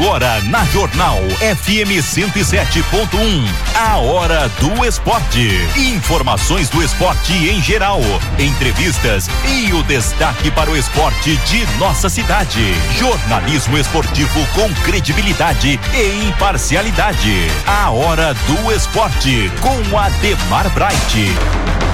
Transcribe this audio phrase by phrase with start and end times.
[0.00, 3.44] Agora na Jornal FM 107.1,
[3.76, 5.46] a hora do esporte.
[5.76, 8.00] Informações do esporte em geral,
[8.38, 12.72] entrevistas e o destaque para o esporte de nossa cidade.
[12.98, 17.46] Jornalismo esportivo com credibilidade e imparcialidade.
[17.66, 21.89] A hora do esporte com Ademar Bright.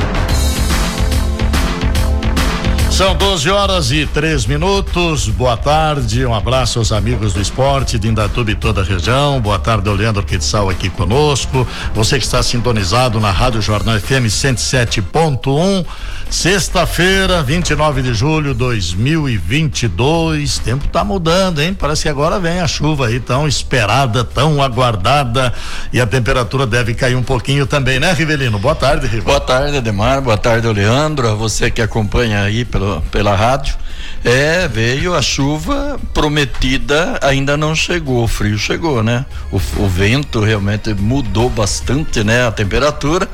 [2.96, 5.28] São 12 horas e três minutos.
[5.28, 9.38] Boa tarde, um abraço aos amigos do esporte de Indatuba e toda a região.
[9.38, 11.68] Boa tarde, Leandro Quetzal aqui conosco.
[11.94, 15.84] Você que está sintonizado na Rádio Jornal FM 107.1.
[16.30, 20.58] Sexta-feira, 29 de julho de 2022.
[20.58, 21.72] Tempo tá mudando, hein?
[21.72, 25.52] Parece que agora vem a chuva aí tão esperada, tão aguardada
[25.92, 28.58] e a temperatura deve cair um pouquinho também, né, Rivelino?
[28.58, 29.26] Boa tarde, Rivelino.
[29.26, 30.22] Boa tarde, Ademar.
[30.22, 31.28] Boa tarde, Leandro.
[31.28, 33.76] A você que acompanha aí pelo pela rádio.
[34.24, 39.24] É, veio a chuva prometida, ainda não chegou, o frio chegou, né?
[39.52, 42.44] O, o, vento realmente mudou bastante, né?
[42.44, 43.28] A temperatura,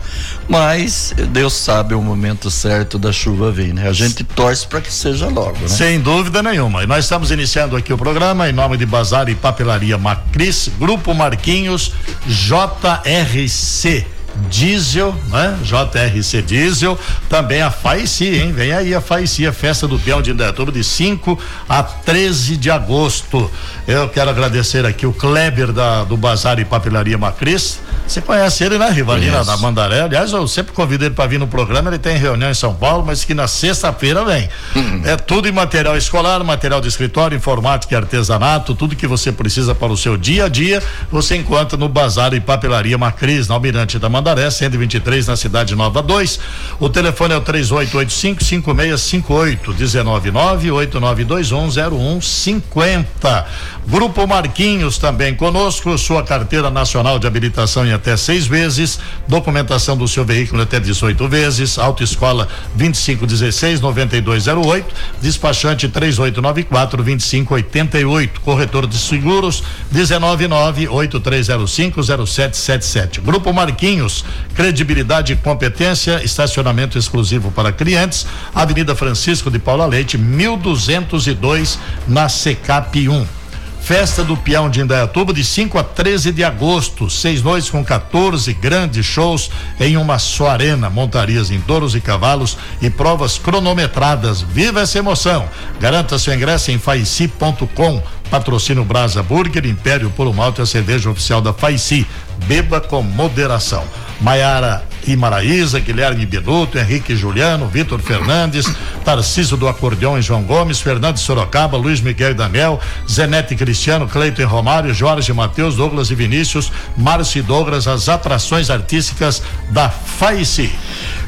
[0.47, 3.89] mas Deus sabe o momento certo da chuva vir, né?
[3.89, 5.69] A gente torce para que seja logo, né?
[5.69, 6.85] Sem dúvida nenhuma.
[6.85, 11.15] E nós estamos iniciando aqui o programa em nome de Bazar e Papelaria Macris, Grupo
[11.15, 11.95] Marquinhos,
[12.27, 14.05] JRC
[14.49, 15.59] Diesel, né?
[15.63, 18.53] JRC Diesel, também a Faici, hein?
[18.53, 22.71] Vem aí a Faici, a festa do peão de Indaiatuba de 5 a 13 de
[22.71, 23.51] agosto.
[23.87, 27.81] Eu quero agradecer aqui o Kleber da, do Bazar e Papelaria Macris.
[28.13, 30.03] Você conhece ele, né, Rivalina da Mandaré?
[30.03, 33.05] Aliás, eu sempre convido ele para vir no programa, ele tem reunião em São Paulo,
[33.07, 34.49] mas que na sexta-feira vem.
[34.75, 35.03] Uhum.
[35.05, 39.75] É tudo em material escolar, material de escritório, informática e artesanato, tudo que você precisa
[39.75, 43.99] para o seu dia a dia, você encontra no Bazar e Papelaria Macris, na Almirante
[43.99, 46.41] da Mandaré Tamandaré, 123 na Cidade Nova 2.
[46.81, 53.47] O telefone é o 3885 5658 199 8921 0150.
[53.87, 60.09] Grupo Marquinhos também conosco, sua carteira nacional de habilitação em até seis vezes, documentação do
[60.09, 70.89] seu veículo até 18 vezes, autoescola 2516 9208, despachante 3894 2588, corretor de seguros 199
[70.89, 73.21] 8305 0777.
[73.21, 74.25] Grupo Marquinhos
[74.55, 83.09] credibilidade e competência, estacionamento exclusivo para clientes, Avenida Francisco de Paula Leite, 1202, na Secap
[83.09, 83.42] 1.
[83.83, 87.11] Festa do Peão de Indaiatuba de 5 a 13 de agosto.
[87.11, 89.51] Seis noites com 14 grandes shows
[89.81, 90.89] em uma só arena.
[90.89, 94.41] Montarias em touros e cavalos e provas cronometradas.
[94.41, 95.49] Viva essa emoção!
[95.81, 98.01] Garanta seu ingresso em faici.com.
[98.31, 102.07] Patrocínio Brasa Burger, Império Puro Malte, a cerveja oficial da Faici.
[102.47, 103.85] Beba com moderação.
[104.21, 108.67] Maiara Maraísa, Guilherme Benuto, Henrique Juliano, Vitor Fernandes,
[109.05, 114.95] Tarcísio do Acordeão e João Gomes, Fernando Sorocaba, Luiz Miguel Daniel, Zenete Cristiano, Cleiton Romário,
[114.95, 120.73] Jorge Matheus, Douglas e Vinícius, Márcio e Douglas, as atrações artísticas da FAICE.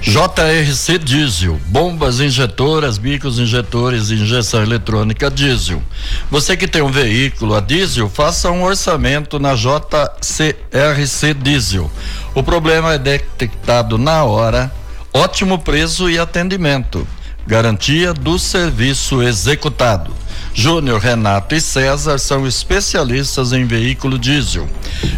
[0.06, 5.82] JRC Diesel, bombas injetoras, bicos injetores injeção eletrônica diesel.
[6.30, 11.90] Você que tem um veículo a diesel, faça um orçamento na JCRC Diesel.
[12.34, 14.70] O problema é detectado na hora,
[15.10, 17.08] ótimo preço e atendimento.
[17.46, 20.14] Garantia do serviço executado.
[20.56, 24.68] Júnior, Renato e César são especialistas em veículo diesel.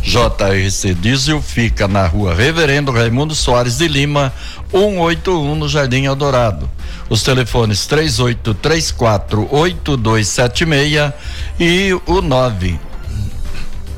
[0.02, 4.32] JRC Diesel fica na rua Reverendo Raimundo Soares de Lima,
[4.70, 6.70] 181 no Jardim Eldorado.
[7.08, 11.12] Os telefones 3834 8276
[11.58, 12.78] e o 9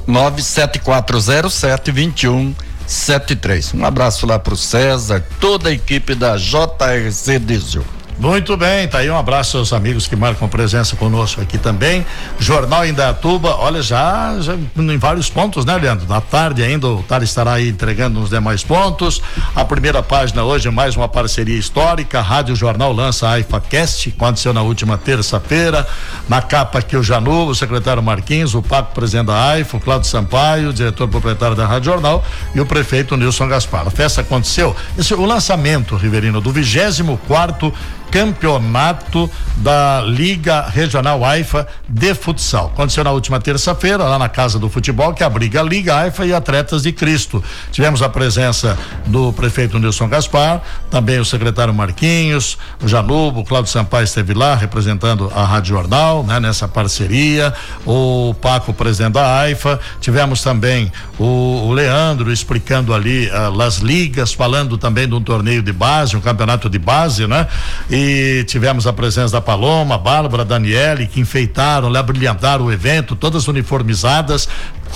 [0.06, 2.54] 97407 21
[2.86, 3.74] 73.
[3.74, 7.84] Um abraço lá pro César, toda a equipe da JRC Diesel.
[8.18, 12.04] Muito bem, tá aí um abraço aos amigos que marcam presença conosco aqui também.
[12.36, 16.04] Jornal Indatuba, olha, já, já em vários pontos, né, Leandro?
[16.08, 19.22] Na tarde ainda o Tar estará aí entregando nos demais pontos.
[19.54, 22.20] A primeira página hoje, mais uma parceria histórica.
[22.20, 25.86] Rádio Jornal lança a AIFACast, aconteceu na última terça-feira.
[26.28, 30.08] Na capa aqui o Janu, o secretário Marquinhos, o Paco, presidente da AIFA, o Cláudio
[30.08, 33.86] Sampaio, diretor proprietário da Rádio Jornal, e o prefeito Nilson Gaspar.
[33.86, 34.74] A festa aconteceu.
[34.98, 37.72] Esse, o lançamento, Riverino, do 24 quarto
[38.10, 42.66] campeonato da Liga Regional AIFA de futsal.
[42.74, 46.32] Aconteceu na última terça-feira, lá na Casa do Futebol, que abriga a Liga AIFA e
[46.32, 47.42] Atletas de Cristo.
[47.72, 53.70] Tivemos a presença do prefeito Nilson Gaspar, também o secretário Marquinhos, o Janubo, o Cláudio
[53.70, 57.52] Sampaio esteve lá representando a Rádio Jornal, né, nessa parceria,
[57.84, 64.32] o Paco, presidente da AIFA, tivemos também o, o Leandro explicando ali uh, as ligas,
[64.32, 67.46] falando também de um torneio de base, um campeonato de base, né?
[67.90, 73.16] E e tivemos a presença da Paloma, Bárbara, Daniele, que enfeitaram, lá brilhantaram o evento,
[73.16, 74.48] todas uniformizadas,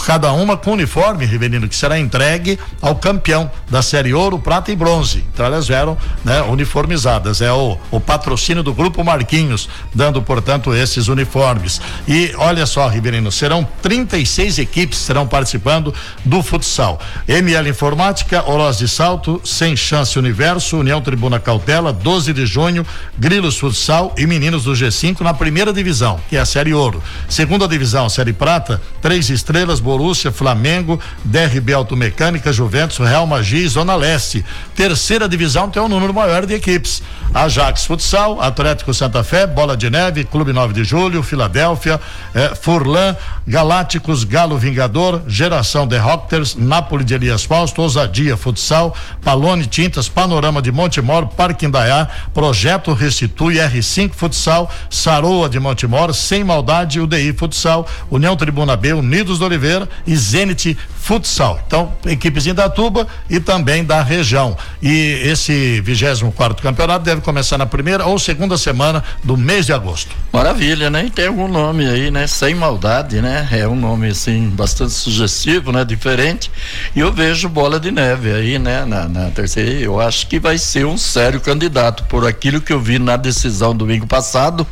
[0.06, 4.76] cada uma com uniforme, Rivelino, que será entregue ao campeão da série ouro, prata e
[4.76, 5.24] bronze.
[5.32, 7.40] Então elas vieram né, uniformizadas.
[7.40, 11.80] É o, o patrocínio do Grupo Marquinhos, dando, portanto, esses uniformes.
[12.08, 17.00] E olha só, Rivelino, serão 36 equipes serão participando do futsal.
[17.26, 22.86] ML Informática, Oroz de Salto, Sem Chance Universo, União Tribuna Cautela, 12 de junho,
[23.18, 27.02] Grilos Futsal e Meninos do G5 na primeira divisão, que é a série ouro.
[27.28, 34.44] Segunda divisão, série prata, três estrelas, Borussia, Flamengo, DRB Automecânica, Juventus, Real Magi, Zona Leste.
[34.74, 37.02] Terceira divisão tem um número maior de equipes.
[37.34, 42.00] Ajax Futsal, Atlético Santa Fé, Bola de Neve, Clube 9 de Julho, Filadélfia,
[42.34, 43.16] eh, Furlan,
[43.46, 50.62] Galácticos, Galo Vingador, Geração The Rockers, Nápoles de Elias Fausto, Ousadia Futsal, Palone Tintas, Panorama
[50.62, 57.86] de Montemor, Parque Indaiá, Projeto Restitui, R5 Futsal, Saroa de Montemor, Sem Maldade, UDI Futsal,
[58.10, 61.60] União Tribuna B, Unidos do Oliveira, e Zenit Futsal.
[61.66, 64.56] Então, equipes em Datuba e também da região.
[64.80, 69.72] E esse 24 quarto campeonato deve começar na primeira ou segunda semana do mês de
[69.72, 70.14] agosto.
[70.32, 71.06] Maravilha, né?
[71.06, 72.26] E tem algum nome aí, né?
[72.26, 73.31] Sem maldade, né?
[73.50, 75.84] É um nome assim bastante sugestivo, né?
[75.84, 76.50] Diferente.
[76.94, 78.84] E eu vejo bola de neve aí, né?
[78.84, 82.80] Na, na terceira, eu acho que vai ser um sério candidato por aquilo que eu
[82.80, 84.66] vi na decisão domingo passado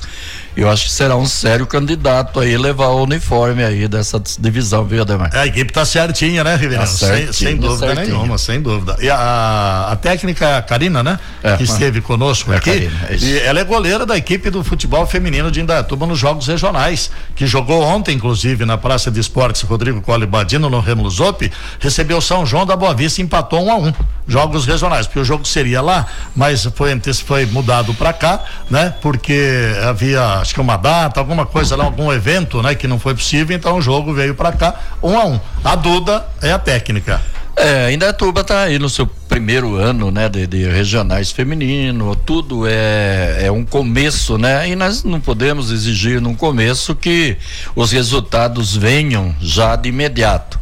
[0.56, 5.02] eu acho que será um sério candidato aí levar o uniforme aí dessa divisão, viu,
[5.02, 5.30] Ademar?
[5.32, 6.84] É, a equipe tá certinha, né, Ribeirão?
[6.84, 8.16] Tá sem, sem, dúvida certinho.
[8.16, 8.96] nenhuma, sem dúvida.
[9.00, 11.18] E a, a técnica Karina, né?
[11.42, 14.64] É, que esteve conosco é aqui, Karina, é e ela é goleira da equipe do
[14.64, 19.62] futebol feminino de Indaiatuba nos jogos regionais, que jogou ontem, inclusive, na Praça de Esportes
[19.62, 23.70] Rodrigo Cole Badino, no Remo Lusope, recebeu São João da Boa Vista e empatou um
[23.70, 23.92] a um.
[24.26, 26.06] Jogos regionais, porque o jogo seria lá,
[26.36, 28.94] mas foi, foi mudado para cá, né?
[29.00, 33.14] Porque havia acho que uma data, alguma coisa lá, algum evento, né, que não foi
[33.14, 35.40] possível, então o jogo veio para cá, um a um.
[35.62, 37.20] A Duda é a técnica.
[37.56, 42.16] É, ainda a Tuba está aí no seu primeiro ano, né, de, de, regionais feminino,
[42.16, 47.36] tudo é, é um começo, né, e nós não podemos exigir num começo que
[47.76, 50.58] os resultados venham já de imediato.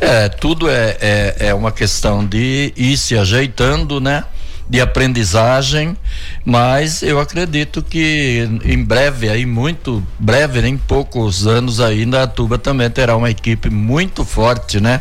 [0.00, 4.22] É, tudo é, é, é uma questão de ir se ajeitando, né,
[4.68, 5.96] de aprendizagem,
[6.44, 12.58] mas eu acredito que em breve, aí muito breve, em poucos anos ainda a Tuba
[12.58, 15.00] também terá uma equipe muito forte, né?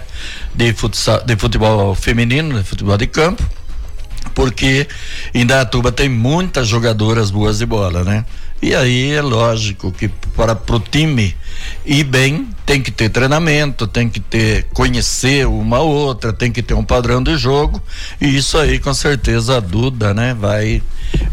[0.55, 3.43] De, futsal, de futebol feminino, de futebol de campo,
[4.33, 4.87] porque
[5.33, 8.23] em Datuba tem muitas jogadoras boas de bola, né?
[8.61, 11.35] E aí é lógico que para pro time
[11.85, 16.73] ir bem tem que ter treinamento, tem que ter conhecer uma outra, tem que ter
[16.73, 17.81] um padrão de jogo.
[18.19, 20.81] E isso aí com certeza a Duda, né, vai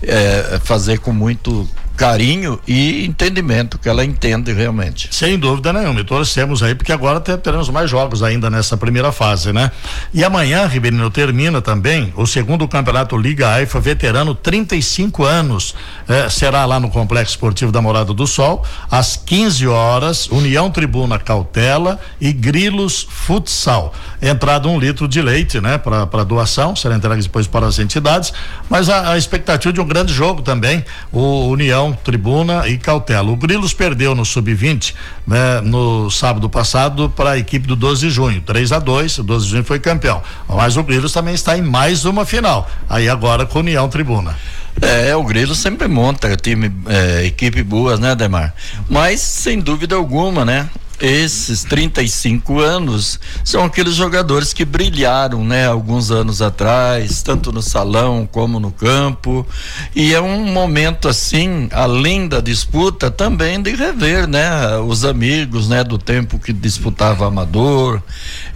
[0.02, 5.08] é, fazer com muito carinho e entendimento que ela entende realmente.
[5.12, 9.52] Sem dúvida nenhuma, e torcemos aí porque agora teremos mais jogos ainda nessa primeira fase,
[9.52, 9.70] né?
[10.12, 15.74] E amanhã, Ribeirinho, termina também o segundo campeonato Liga AIFA Veterano 35 anos.
[16.08, 21.18] Eh, será lá no Complexo Esportivo da Morada do Sol, às 15 horas, União Tribuna
[21.18, 23.94] Cautela e Grilos Futsal.
[24.20, 25.78] Entrada um litro de leite, né?
[25.78, 28.32] Para doação, será entregue depois para as entidades,
[28.68, 33.30] mas a, a expectativa de um grande jogo também, o União Tribuna e Cautela.
[33.30, 34.94] O Grilos perdeu no sub-20
[35.26, 39.22] né, no sábado passado para a equipe do 12 de junho, 3 a 2 o
[39.22, 40.22] 12 de junho foi campeão.
[40.48, 42.68] Mas o Grilos também está em mais uma final.
[42.88, 44.36] Aí agora com União Tribuna.
[44.80, 48.54] É, o Grilo sempre monta time, é, equipe boas, né, Demar?
[48.88, 50.68] Mas sem dúvida alguma, né?
[51.00, 58.28] Esses 35 anos são aqueles jogadores que brilharam, né, alguns anos atrás, tanto no salão
[58.30, 59.46] como no campo.
[59.94, 65.82] E é um momento assim, além da disputa, também de rever, né, os amigos, né,
[65.82, 68.02] do tempo que disputava amador.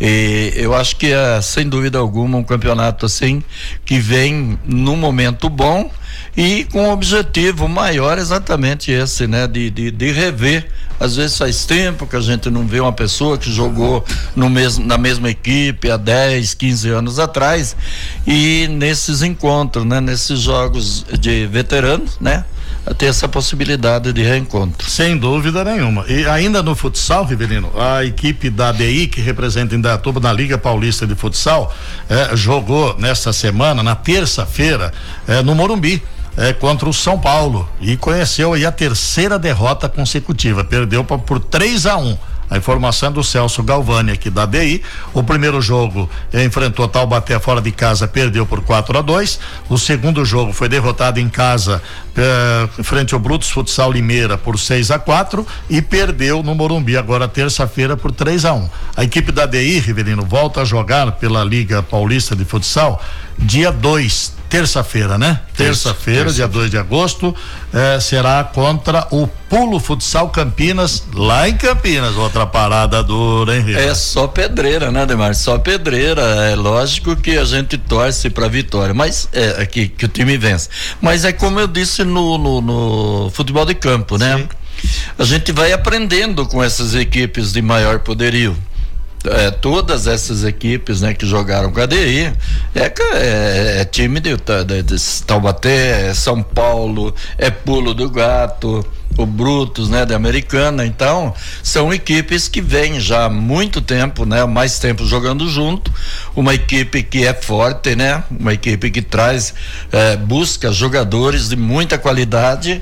[0.00, 3.42] E eu acho que é, sem dúvida alguma, um campeonato assim
[3.84, 5.90] que vem num momento bom
[6.36, 10.68] e com um objetivo maior exatamente esse, né, de, de, de rever
[10.98, 14.84] às vezes faz tempo que a gente não vê uma pessoa que jogou no mesmo,
[14.84, 17.76] na mesma equipe há 10, 15 anos atrás.
[18.26, 20.00] E nesses encontros, né?
[20.00, 22.44] Nesses jogos de veteranos, né?
[22.94, 24.88] ter essa possibilidade de reencontro.
[24.88, 26.04] Sem dúvida nenhuma.
[26.08, 31.06] E ainda no futsal, Rivelino, a equipe da DI, que representa Indaiatuba na Liga Paulista
[31.06, 31.74] de Futsal,
[32.08, 34.92] eh, jogou nesta semana, na terça-feira,
[35.26, 36.02] eh, no Morumbi
[36.38, 40.64] é, contra o São Paulo e conheceu aí a terceira derrota consecutiva.
[40.64, 42.18] Perdeu pra, por 3 a 1
[42.50, 44.82] a informação é do Celso Galvani aqui da DI.
[45.12, 49.38] O primeiro jogo enfrentou Taubaté fora de casa, perdeu por 4 a 2.
[49.68, 51.82] O segundo jogo foi derrotado em casa
[52.16, 57.28] eh, frente ao Brutos Futsal Limeira por 6 a 4 e perdeu no Morumbi agora
[57.28, 58.70] terça-feira por 3 a 1.
[58.96, 63.02] A equipe da DI, Rivelino, volta a jogar pela Liga Paulista de Futsal
[63.38, 65.40] dia 2 terça-feira, né?
[65.56, 67.34] Terça-feira, terça dia 2 de agosto,
[67.72, 72.16] eh, será contra o Pulo Futsal Campinas, lá em Campinas.
[72.16, 73.80] Outra parada dura, hein, Riva?
[73.80, 75.34] É só pedreira, né, Demar?
[75.34, 76.22] Só pedreira.
[76.50, 80.36] É lógico que a gente torce pra vitória, mas é, é que, que o time
[80.36, 80.68] vence.
[81.00, 84.38] Mas é como eu disse no, no, no futebol de campo, né?
[84.38, 84.48] Sim.
[85.18, 88.56] A gente vai aprendendo com essas equipes de maior poderio
[89.24, 92.32] é, todas essas equipes né, que jogaram com a DI
[92.74, 98.84] é, é, é time de, de, de Taubaté, é São Paulo, é Pulo do Gato,
[99.16, 100.86] o Brutus, né, da Americana.
[100.86, 105.92] Então, são equipes que vêm já há muito tempo, né, mais tempo jogando junto.
[106.36, 109.52] Uma equipe que é forte, né, uma equipe que traz,
[109.90, 112.80] é, busca jogadores de muita qualidade,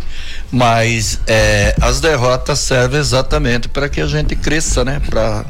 [0.53, 5.47] mas é, as derrotas servem exatamente para que a gente cresça, né, para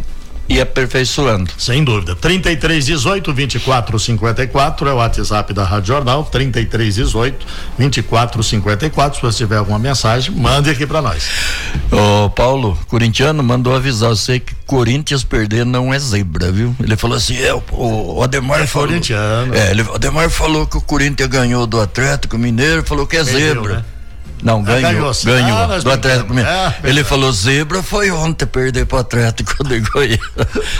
[0.48, 1.50] e aperfeiçoando.
[1.58, 2.14] Sem dúvida.
[2.14, 6.24] 3318 2454 é o WhatsApp da Rádio Jornal.
[6.24, 7.46] 3318
[7.78, 9.16] 2454.
[9.16, 11.28] Se você tiver alguma mensagem, mande aqui para nós.
[11.90, 16.74] Ô, Paulo, corintiano, mandou avisar você que Corinthians perder não é zebra, viu?
[16.82, 18.88] Ele falou assim: é, o, o Ademar é falou.
[18.88, 19.54] Corintiano.
[19.54, 23.24] É, ele, o Ademar falou que o Corinthians ganhou do Atlético Mineiro, falou que é
[23.24, 23.76] Perdeu, zebra.
[23.76, 23.84] Né?
[24.42, 24.82] Não, ganhou.
[24.92, 26.50] ganhou, ganhou ah, do Atlético Mineiro.
[26.50, 30.20] É, Ele falou: zebra foi ontem perder pro Atlético de Goiás.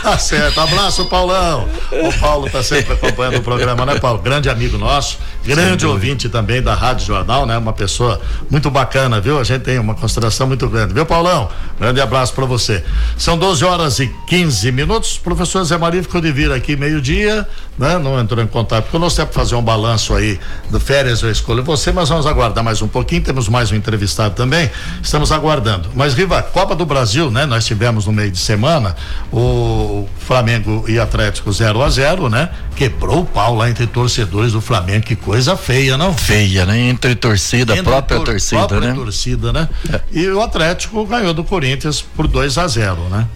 [0.01, 0.59] Tá certo.
[0.61, 1.67] Abraço, Paulão.
[1.91, 4.19] O Paulo tá sempre acompanhando o programa, né, Paulo?
[4.19, 7.57] Grande amigo nosso, grande ouvinte também da Rádio Jornal, né?
[7.57, 9.39] Uma pessoa muito bacana, viu?
[9.39, 11.49] A gente tem uma consideração muito grande, viu, Paulão?
[11.79, 12.83] Grande abraço para você.
[13.17, 15.17] São 12 horas e 15 minutos.
[15.17, 17.47] O professor Zé Maria ficou de vir aqui meio-dia,
[17.77, 17.97] né?
[17.97, 21.31] Não entrou em contato, porque nós temos que fazer um balanço aí do férias, eu
[21.31, 23.21] escolho você, mas vamos aguardar mais um pouquinho.
[23.21, 24.69] Temos mais um entrevistado também.
[25.01, 25.89] Estamos aguardando.
[25.95, 27.45] Mas, Riva, Copa do Brasil, né?
[27.45, 28.95] Nós tivemos no meio de semana
[29.31, 32.49] o Flamengo e Atlético 0 a 0 né?
[32.75, 35.05] Quebrou o pau lá entre torcedores do Flamengo.
[35.05, 36.13] Que coisa feia, não?
[36.13, 36.79] Feia, né?
[36.79, 38.93] Entre torcida, entre própria tor torcida, própria né?
[38.93, 39.69] torcida, né?
[39.91, 40.01] É.
[40.11, 43.27] E o Atlético ganhou do Corinthians por 2 a 0 né?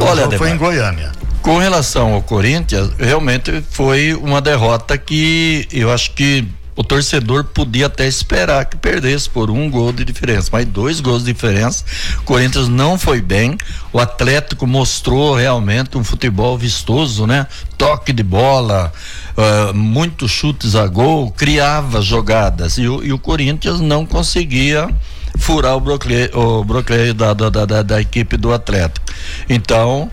[0.00, 1.12] Olha, foi em Goiânia.
[1.42, 6.46] Com relação ao Corinthians, realmente foi uma derrota que eu acho que
[6.80, 11.22] o torcedor podia até esperar que perdesse por um gol de diferença, mas dois gols
[11.22, 11.84] de diferença.
[12.20, 13.58] O Corinthians não foi bem.
[13.92, 17.46] O Atlético mostrou realmente um futebol vistoso, né?
[17.76, 18.90] Toque de bola,
[19.36, 24.88] uh, muitos chutes a gol, criava jogadas e o, e o Corinthians não conseguia
[25.36, 29.04] furar o bloqueio, o bloqueio da, da, da, da equipe do Atlético.
[29.50, 30.10] Então,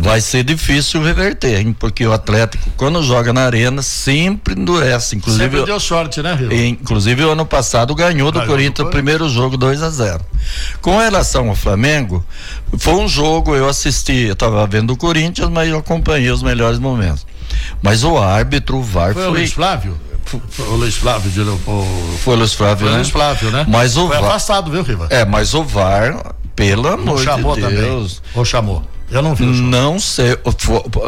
[0.00, 1.76] vai ser difícil reverter, hein?
[1.78, 5.16] Porque o Atlético, quando joga na arena, sempre endurece.
[5.16, 6.52] Inclusive, sempre deu sorte, né, Rio?
[6.52, 10.24] Inclusive, o ano passado ganhou, do Corinthians o primeiro jogo 2 a 0
[10.80, 12.24] Com relação ao Flamengo,
[12.78, 16.78] foi um jogo, eu assisti, eu estava vendo o Corinthians, mas eu acompanhei os melhores
[16.78, 17.26] momentos.
[17.82, 19.22] Mas o árbitro, o VAR foi.
[19.22, 20.00] Foi o Luiz Flávio?
[20.58, 22.18] o Luiz Flávio de, o...
[22.22, 22.96] Foi o Luiz Flávio, Foi né?
[22.96, 23.66] Luiz Flávio, né?
[23.68, 24.30] Mas o Foi VAR...
[24.30, 25.08] afastado, viu, Riva?
[25.10, 27.68] É, mas o VAR, pelo amor de chamou Deus.
[27.74, 28.30] Também.
[28.34, 28.84] Ou chamou?
[29.10, 29.44] Eu não vi.
[29.44, 30.38] Não sei.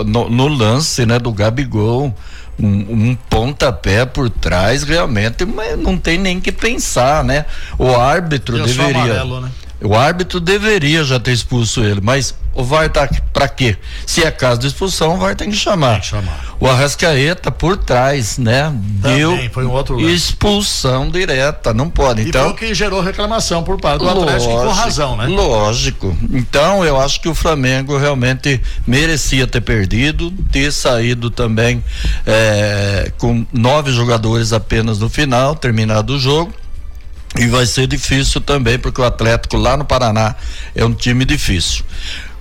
[0.06, 2.14] No, no, lance, né, do Gabigol.
[2.60, 7.46] Um, um, pontapé por trás, realmente, mas não tem nem que pensar, né?
[7.78, 8.94] O árbitro deveria.
[8.94, 9.50] Amarelo, né?
[9.84, 13.76] O árbitro deveria já ter expulso ele, mas o VAR tá para quê?
[14.06, 15.92] Se é caso de expulsão, o VAR tem que chamar.
[15.92, 16.54] Tem que chamar.
[16.60, 18.70] O Arrascaeta por trás, né?
[18.74, 22.22] Deu foi um outro expulsão direta, não pode.
[22.22, 25.26] Então, e foi o que gerou reclamação por parte do lógico, Atlético com razão, né?
[25.26, 26.16] Lógico.
[26.30, 31.82] Então, eu acho que o Flamengo realmente merecia ter perdido, ter saído também
[32.26, 36.52] é, com nove jogadores apenas no final, terminado o jogo
[37.38, 40.34] e vai ser difícil também, porque o Atlético lá no Paraná
[40.74, 41.84] é um time difícil.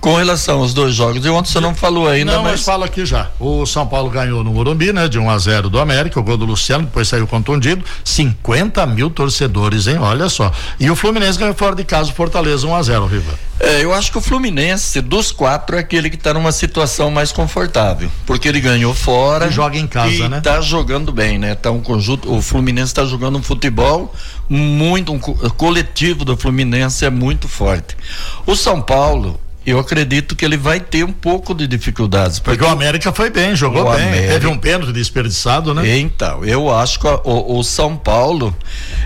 [0.02, 2.54] Com relação aos dois jogos de ontem, você não falou ainda, não, mas...
[2.54, 3.30] mas fala aqui já.
[3.38, 5.06] O São Paulo ganhou no Morumbi, né?
[5.06, 7.84] De 1 um a 0 do América, o gol do Luciano, depois saiu contundido.
[8.02, 9.98] 50 mil torcedores, hein?
[10.00, 10.50] Olha só.
[10.80, 13.32] E o Fluminense ganhou fora de casa o Fortaleza 1 um a 0 Riva.
[13.60, 17.30] É, eu acho que o Fluminense, dos quatro, é aquele que está numa situação mais
[17.30, 18.10] confortável.
[18.26, 19.46] Porque ele ganhou fora.
[19.46, 20.40] E joga em casa, e né?
[20.40, 21.54] Tá jogando bem, né?
[21.54, 22.28] Tá um conjunto.
[22.34, 24.12] O Fluminense está jogando um futebol
[24.48, 25.12] muito.
[25.12, 27.96] Um coletivo do Fluminense é muito forte.
[28.44, 32.38] O São Paulo eu acredito que ele vai ter um pouco de dificuldades.
[32.38, 35.98] Porque, porque o América foi bem, jogou bem, América, teve um pênalti desperdiçado, né?
[35.98, 38.54] Então, eu acho que o, o São Paulo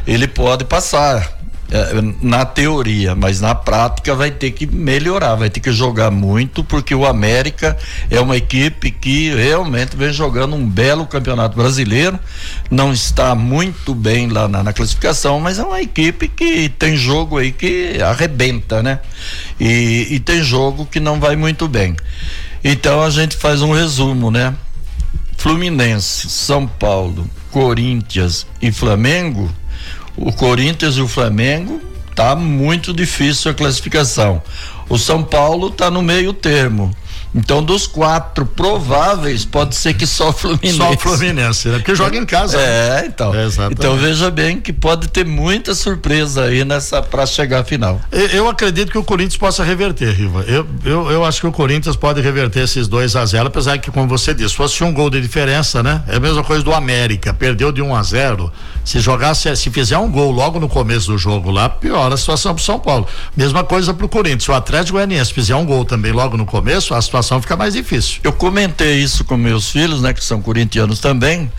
[0.07, 1.36] ele pode passar
[2.23, 6.95] na teoria, mas na prática vai ter que melhorar, vai ter que jogar muito, porque
[6.95, 7.77] o América
[8.09, 12.19] é uma equipe que realmente vem jogando um belo campeonato brasileiro,
[12.71, 17.39] não está muito bem lá na, na classificação, mas é uma equipe que tem jogo
[17.39, 19.01] aí que arrebenta, né?
[19.59, 21.97] E, e tem jogo que não vai muito bem.
[22.63, 24.55] Então a gente faz um resumo, né?
[25.37, 29.51] Fluminense, São Paulo, Corinthians e Flamengo
[30.17, 31.81] o Corinthians e o Flamengo
[32.15, 34.43] tá muito difícil a classificação.
[34.89, 36.91] O São Paulo tá no meio termo.
[37.37, 40.79] Então, dos quatro prováveis, pode ser que só Fluminense.
[40.79, 41.79] Só Fluminense, né?
[41.79, 42.59] Porque joga em casa.
[42.59, 43.35] É, então.
[43.35, 48.01] É, então veja bem que pode ter muita surpresa aí nessa para chegar à final.
[48.11, 50.45] Eu, eu, acredito que o Corinthians possa reverter, Riva.
[50.49, 53.91] Eu, eu, eu acho que o Corinthians pode reverter esses 2 a 0 apesar que,
[53.91, 56.03] como você disse, fosse um gol de diferença, né?
[56.09, 58.51] É a mesma coisa do América, perdeu de 1 um a 0
[58.83, 62.55] Se jogasse, se fizer um gol logo no começo do jogo lá, piora a situação
[62.55, 63.07] pro São Paulo.
[63.37, 64.45] Mesma coisa pro Corinthians.
[64.45, 67.57] Se o Atlético Goianiense fizer um gol também logo no começo, a situação situação fica
[67.57, 68.21] mais difícil.
[68.23, 71.51] Eu comentei isso com meus filhos, né, que são corintianos também.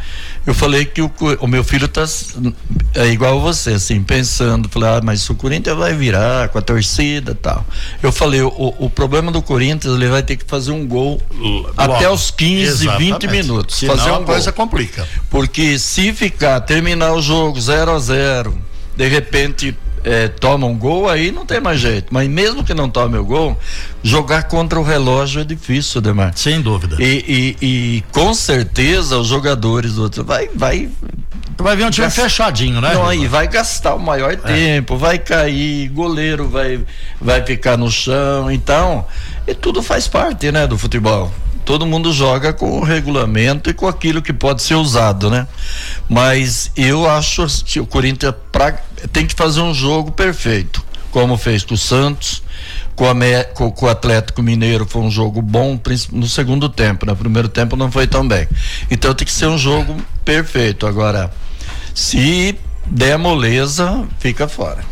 [0.46, 2.06] Eu falei que o, o meu filho tá
[2.96, 7.36] é igual você, assim, pensando, falei, ah, mas o Corinthians vai virar com a torcida,
[7.36, 7.66] tal.
[8.02, 11.74] Eu falei, o, o problema do Corinthians, ele vai ter que fazer um gol Logo.
[11.76, 13.28] até os 15, Exatamente.
[13.28, 13.76] 20 minutos.
[13.76, 15.06] Senão fazer um a coisa complica.
[15.30, 18.58] Porque se ficar terminar o jogo 0 a 0,
[18.96, 19.76] de repente
[20.08, 22.08] é, toma um gol, aí não tem mais jeito.
[22.12, 23.60] Mas mesmo que não tome o gol,
[24.02, 26.32] jogar contra o relógio é difícil, Demar.
[26.36, 26.96] Sem dúvida.
[26.98, 30.90] E, e, e com certeza os jogadores do outro vai, vai
[31.58, 32.22] Tu vai ver um time Gast...
[32.22, 32.94] fechadinho, né?
[32.94, 34.36] Não, aí vai gastar o maior é.
[34.36, 36.80] tempo, vai cair, goleiro vai,
[37.20, 39.04] vai ficar no chão, então,
[39.48, 41.32] e tudo faz parte, né, do futebol
[41.68, 45.46] todo mundo joga com o regulamento e com aquilo que pode ser usado, né?
[46.08, 48.80] Mas eu acho que o Corinthians pra,
[49.12, 52.44] tem que fazer um jogo perfeito, como fez com o Santos,
[52.96, 53.14] com, a,
[53.54, 55.80] com, com, o Atlético Mineiro foi um jogo bom
[56.12, 58.48] no segundo tempo, no primeiro tempo não foi tão bem.
[58.90, 59.96] Então tem que ser um jogo
[60.26, 60.88] perfeito.
[60.88, 61.32] Agora,
[61.94, 64.84] se der moleza, fica fora.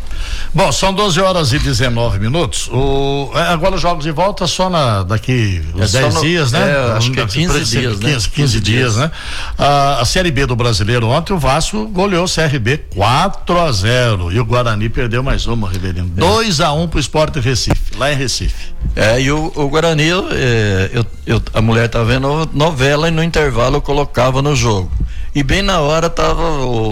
[0.54, 2.70] Bom, são 12 horas e 19 minutos.
[2.72, 6.52] O, é, agora os jogos de volta só na, daqui uns é 10 no, dias,
[6.52, 6.72] né?
[6.72, 8.14] É, acho que é 15 dias, 15, né?
[8.14, 9.12] 15, 15 dias, né?
[9.58, 14.32] A, a, Série B do Brasileiro ontem, o Vasco goleou o CRB 4 a 0
[14.32, 16.08] e o Guarani perdeu mais uma, Rivelino.
[16.08, 18.74] 2 a 1 pro Esporte Recife, lá em Recife.
[18.96, 23.22] É, e o, o Guarani, é, eu, eu, a mulher tá vendo novela e no
[23.22, 24.90] intervalo eu colocava no jogo.
[25.34, 26.44] E bem na hora tava,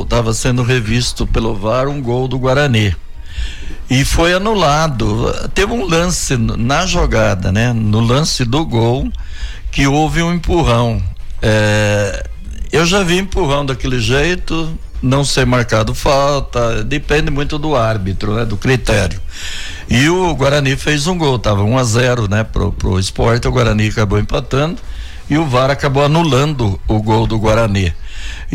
[0.10, 2.94] tava sendo revisto pelo VAR um gol do Guarani
[3.90, 5.32] e foi anulado.
[5.54, 7.74] Teve um lance na jogada, né?
[7.74, 9.10] No lance do gol,
[9.72, 11.02] que houve um empurrão.
[11.42, 12.28] É,
[12.72, 18.46] eu já vi empurrão daquele jeito, não ser marcado falta, depende muito do árbitro, né?
[18.46, 19.20] Do critério.
[19.90, 22.44] E o Guarani fez um gol, tava 1 um a 0 né?
[22.44, 24.78] Pro, pro esporte, o Guarani acabou empatando
[25.30, 27.94] e o VAR acabou anulando o gol do Guarani.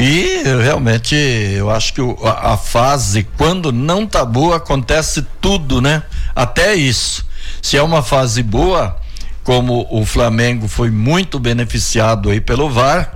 [0.01, 6.05] E realmente eu acho que a, a, fase, quando não tá boa, acontece tudo, né?
[6.37, 7.27] Até isso.
[7.61, 8.97] Se é uma fase boa,
[9.43, 13.13] como o Flamengo foi muito beneficiado aí pelo VAR,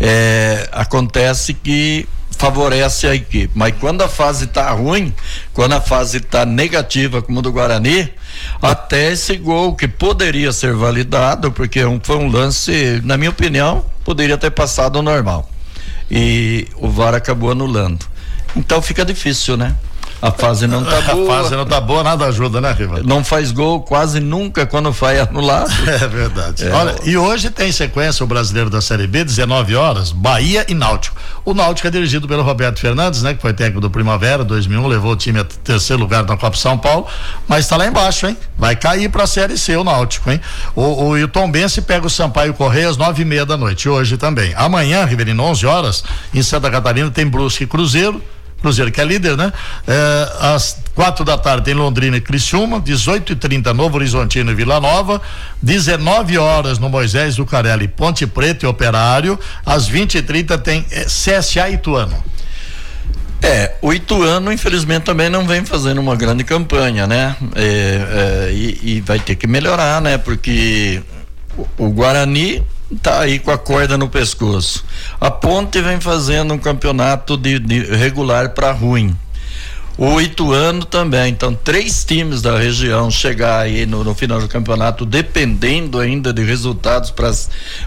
[0.00, 3.52] é, acontece que favorece a equipe.
[3.54, 5.14] Mas quando a fase tá ruim,
[5.52, 8.12] quando a fase tá negativa, como do Guarani,
[8.60, 14.36] até esse gol que poderia ser validado, porque foi um lance, na minha opinião, poderia
[14.36, 15.53] ter passado normal
[16.10, 18.06] e o VAR acabou anulando.
[18.56, 19.74] Então fica difícil, né?
[20.24, 21.38] A fase não tá boa.
[21.38, 23.02] A fase não tá boa, nada ajuda, né, Riva?
[23.04, 25.70] Não faz gol quase nunca quando vai anulado.
[25.84, 26.66] É verdade.
[26.66, 26.72] É.
[26.72, 31.16] Olha, e hoje tem sequência o brasileiro da Série B, 19 horas, Bahia e Náutico.
[31.44, 35.12] O Náutico é dirigido pelo Roberto Fernandes, né, que foi técnico do Primavera 2001, levou
[35.12, 37.06] o time a terceiro lugar na Copa São Paulo,
[37.46, 38.36] mas está lá embaixo, hein?
[38.56, 40.40] Vai cair para a Série C o Náutico, hein?
[40.74, 43.56] O, o, e o Tom Bense pega o Sampaio Correia às nove e meia da
[43.56, 44.54] noite, hoje também.
[44.56, 48.22] Amanhã, Riverino, 11 horas, em Santa Catarina tem Brusque e Cruzeiro.
[48.64, 49.52] Cruzeiro que é líder, né?
[49.86, 54.54] É, às quatro da tarde tem Londrina e Criciúma, 18 e 30 Novo Horizontino e
[54.54, 55.20] Vila Nova,
[55.60, 60.86] 19 horas no Moisés do Carelli, Ponte Preta e Operário, às 20 e 30 tem
[60.90, 62.24] é, CSA Ituano.
[63.42, 67.36] É, o Ituano, infelizmente, também não vem fazendo uma grande campanha, né?
[67.54, 70.16] É, é, e, e, vai ter que melhorar, né?
[70.16, 71.02] Porque
[71.58, 72.62] o, o Guarani
[73.02, 74.84] tá aí com a corda no pescoço.
[75.20, 79.16] A Ponte vem fazendo um campeonato de, de regular para ruim.
[79.96, 81.30] O Ituano também.
[81.30, 86.42] Então, três times da região chegar aí no, no final do campeonato, dependendo ainda de
[86.42, 87.12] resultados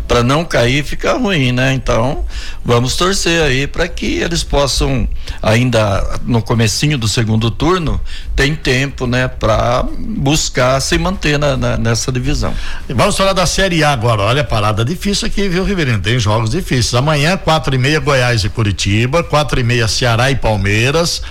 [0.07, 1.73] para não cair, fica ruim, né?
[1.73, 2.23] Então,
[2.63, 5.07] vamos torcer aí para que eles possam,
[5.41, 7.99] ainda no comecinho do segundo turno,
[8.35, 12.53] tem tempo, né, para buscar se manter na, na, nessa divisão.
[12.87, 14.21] Vamos falar da Série A agora.
[14.21, 15.99] Olha, parada difícil aqui, viu, Riverino?
[15.99, 16.93] Tem jogos difíceis.
[16.93, 21.21] Amanhã, quatro e meia, Goiás e Curitiba, quatro e meia, Ceará e Palmeiras.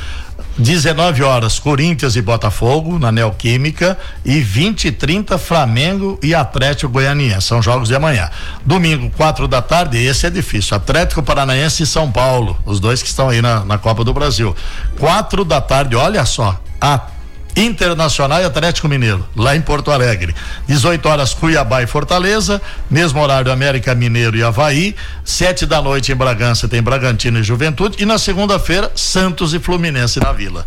[0.58, 7.48] 19 horas, Corinthians e Botafogo na Neoquímica e 20 e 30 Flamengo e Atlético Goianiense.
[7.48, 8.30] São jogos de amanhã.
[8.64, 10.76] Domingo, quatro da tarde, esse é difícil.
[10.76, 14.56] Atlético Paranaense e São Paulo, os dois que estão aí na, na Copa do Brasil.
[14.98, 17.00] Quatro da tarde, olha só, a
[17.56, 20.34] Internacional e Atlético Mineiro, lá em Porto Alegre.
[20.68, 24.94] 18 horas Cuiabá e Fortaleza, mesmo horário América Mineiro e Havaí.
[25.24, 27.96] Sete da noite em Bragança tem Bragantino e Juventude.
[28.02, 30.66] E na segunda-feira, Santos e Fluminense na Vila.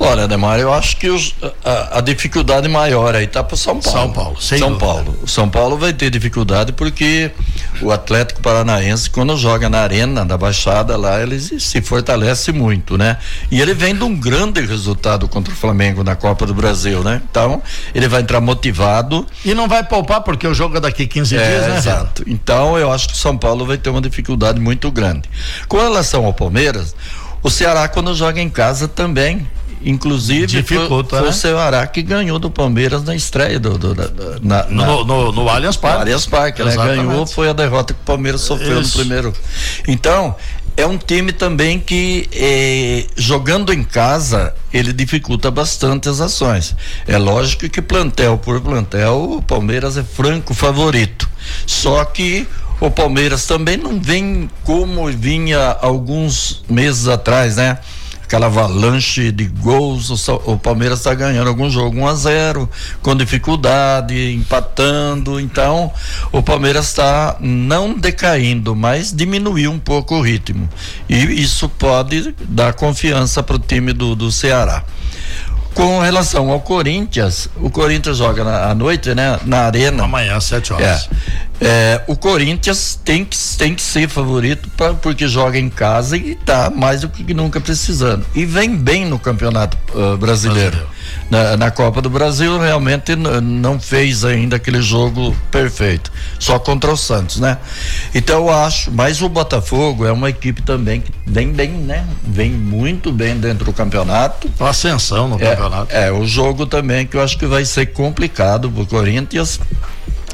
[0.00, 1.34] Olha, Ademar, eu acho que os,
[1.64, 3.98] a, a, dificuldade maior aí tá para São Paulo.
[3.98, 4.78] São Paulo, São dúvida.
[4.78, 5.18] Paulo.
[5.26, 7.32] São Paulo vai ter dificuldade porque
[7.82, 13.18] o Atlético Paranaense, quando joga na arena da Baixada lá, ele se fortalece muito, né?
[13.50, 17.20] E ele vem de um grande resultado contra o Flamengo na Copa do Brasil, né?
[17.28, 17.60] Então,
[17.92, 19.26] ele vai entrar motivado.
[19.44, 21.76] E não vai poupar porque o jogo é daqui 15 é, dias, né?
[21.78, 22.22] Exato.
[22.26, 25.28] Então, eu acho que o São Paulo vai ter uma dificuldade muito grande.
[25.66, 26.94] Com relação ao Palmeiras,
[27.42, 29.46] o Ceará, quando joga em casa, também
[29.82, 31.28] Inclusive, Dificulta, foi, foi né?
[31.28, 35.32] o Ceará que ganhou do Palmeiras na estreia do, do, do na, no, na, no,
[35.32, 36.02] no, Allianz Parque.
[36.02, 36.74] Allianz Parque, né?
[36.74, 38.98] Ganhou, foi a derrota que o Palmeiras sofreu Isso.
[38.98, 39.32] no primeiro.
[39.86, 40.34] Então,
[40.76, 46.76] é um time também que eh, jogando em casa ele dificulta bastante as ações.
[47.06, 51.28] É lógico que plantel por plantel o Palmeiras é franco favorito.
[51.66, 52.46] Só que
[52.80, 57.78] o Palmeiras também não vem como vinha alguns meses atrás, né?
[58.28, 63.16] Aquela avalanche de gols, o, o Palmeiras está ganhando algum jogo 1 a 0 com
[63.16, 65.40] dificuldade, empatando.
[65.40, 65.90] Então,
[66.30, 70.68] o Palmeiras está não decaindo, mas diminuiu um pouco o ritmo.
[71.08, 74.84] E isso pode dar confiança para o time do, do Ceará.
[75.74, 79.38] Com relação ao Corinthians, o Corinthians joga na, à noite, né?
[79.46, 80.04] Na arena.
[80.04, 81.08] Amanhã, às 7 horas.
[81.08, 81.08] É,
[81.60, 86.32] é, o Corinthians tem que, tem que ser favorito pra, porque joga em casa e
[86.32, 88.24] está mais do que nunca precisando.
[88.34, 90.78] E vem bem no campeonato uh, brasileiro.
[91.30, 96.96] na, na Copa do Brasil realmente não fez ainda aquele jogo perfeito, só contra o
[96.96, 97.58] Santos, né?
[98.14, 102.06] Então eu acho, mas o Botafogo é uma equipe também que vem bem, né?
[102.24, 104.48] Vem muito bem dentro do campeonato.
[104.60, 105.94] Ascensão no é, campeonato.
[105.94, 109.60] É, o jogo também que eu acho que vai ser complicado pro Corinthians,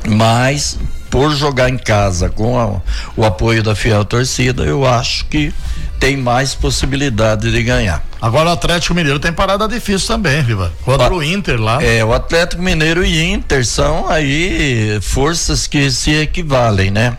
[0.07, 0.79] mas
[1.15, 2.83] por jogar em casa com a,
[3.17, 5.55] o apoio da fiel torcida, eu acho que
[6.01, 8.05] tem mais possibilidade de ganhar.
[8.21, 10.73] Agora o Atlético Mineiro tem parada difícil também, Viva.
[10.85, 11.81] Contra o, o Inter lá.
[11.81, 17.17] É, o Atlético Mineiro e Inter são aí forças que se equivalem, né?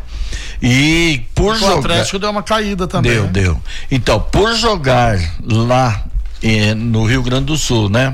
[0.62, 1.76] E por o jogar.
[1.76, 3.14] O Atlético deu uma caída também.
[3.14, 3.30] Deu, né?
[3.32, 3.62] deu.
[3.90, 6.04] Então, por jogar lá
[6.44, 8.14] eh, no Rio Grande do Sul, né?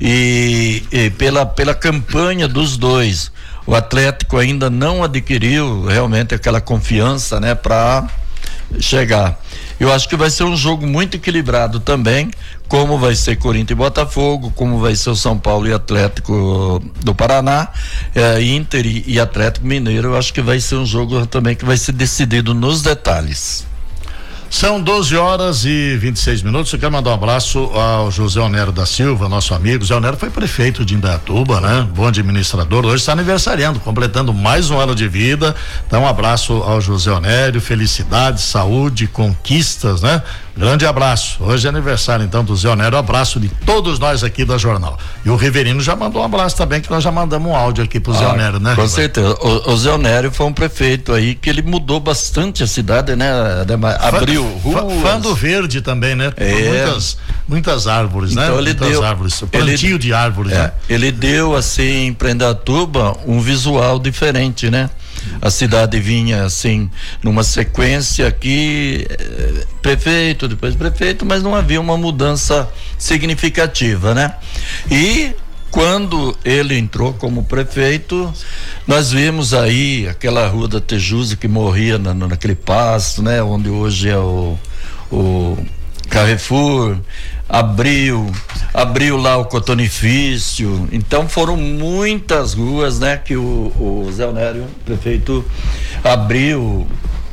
[0.00, 3.30] E, e, pela, pela campanha dos dois,
[3.66, 7.54] o Atlético ainda não adquiriu realmente aquela confiança, né?
[7.54, 8.08] Para
[8.80, 9.38] chegar.
[9.78, 12.30] Eu acho que vai ser um jogo muito equilibrado também,
[12.68, 17.14] como vai ser Corinthians e Botafogo, como vai ser o São Paulo e Atlético do
[17.14, 17.68] Paraná,
[18.14, 20.10] eh, Inter e, e Atlético Mineiro.
[20.10, 23.66] Eu acho que vai ser um jogo também que vai ser decidido nos detalhes.
[24.52, 26.70] São 12 horas e 26 minutos.
[26.70, 29.82] Eu quero mandar um abraço ao José Onero da Silva, nosso amigo.
[29.82, 31.88] José Onero foi prefeito de Indaiatuba, né?
[31.94, 32.84] Bom administrador.
[32.84, 35.56] Hoje está aniversariando, completando mais um ano de vida.
[35.86, 40.22] Então, um abraço ao José Onério, felicidade, saúde, conquistas, né?
[40.56, 41.42] Grande abraço.
[41.42, 42.96] Hoje é aniversário então do Zé Onero.
[42.96, 44.98] Abraço de todos nós aqui da Jornal.
[45.24, 47.98] E o Riverino já mandou um abraço também, que nós já mandamos um áudio aqui
[47.98, 48.74] pro ah, Zé Onero, né?
[48.74, 49.34] Com certeza.
[49.40, 53.30] O, o Zé Onero foi um prefeito aí que ele mudou bastante a cidade, né?
[54.00, 55.02] Abriu fã, ruas.
[55.02, 56.32] Fã do verde também, né?
[56.36, 56.52] É.
[56.52, 57.16] Muitas,
[57.48, 58.44] muitas árvores, né?
[58.44, 58.60] então né?
[58.60, 59.40] Ele muitas deu, árvores.
[59.40, 60.72] Plantio ele, de árvores, é, né?
[60.88, 64.90] Ele deu, assim, em Prendatuba, um visual diferente, né?
[65.40, 66.90] A cidade vinha assim
[67.22, 74.34] numa sequência aqui eh, prefeito depois prefeito mas não havia uma mudança significativa né
[74.90, 75.34] e
[75.72, 78.30] quando ele entrou como prefeito,
[78.86, 83.42] nós vimos aí aquela rua da Tejusa que morria na, naquele pasto, né?
[83.42, 84.58] Onde hoje é o,
[85.10, 85.56] o
[86.12, 86.98] Carrefour,
[87.48, 88.30] abriu,
[88.74, 90.86] abriu lá o cotonifício.
[90.92, 95.42] Então foram muitas ruas, né, que o, o Zé Onério, prefeito,
[96.04, 96.86] abriu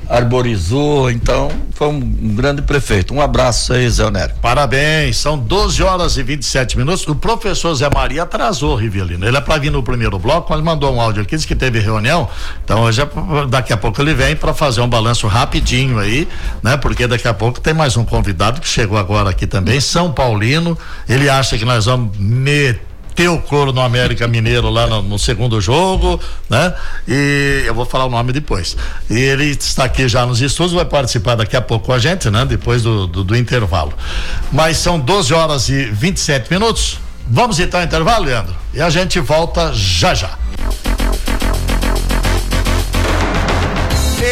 [0.09, 1.99] arborizou, então foi um,
[2.35, 3.13] grande prefeito.
[3.13, 4.33] Um abraço aí, Zé Onero.
[4.41, 7.07] Parabéns, são 12 horas e 27 minutos.
[7.07, 9.25] O professor Zé Maria atrasou, Rivelino.
[9.25, 11.79] Ele é para vir no primeiro bloco, mas mandou um áudio aqui, disse que teve
[11.79, 12.27] reunião.
[12.63, 13.01] Então, hoje,
[13.49, 16.27] daqui a pouco ele vem para fazer um balanço rapidinho aí,
[16.63, 16.75] né?
[16.75, 20.75] Porque daqui a pouco tem mais um convidado que chegou agora aqui também, São Paulino.
[21.07, 22.88] Ele acha que nós vamos meter
[23.19, 26.73] meteu o couro no América Mineiro lá no, no, segundo jogo, né?
[27.05, 28.77] E eu vou falar o nome depois.
[29.09, 32.29] E ele está aqui já nos estudos, vai participar daqui a pouco com a gente,
[32.29, 32.45] né?
[32.45, 33.91] Depois do, do, do intervalo.
[34.53, 36.97] Mas são 12 horas e 27 minutos.
[37.27, 38.55] Vamos então ao intervalo, Leandro?
[38.73, 40.37] E a gente volta já já.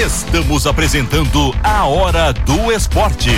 [0.05, 3.31] Estamos apresentando a Hora do Esporte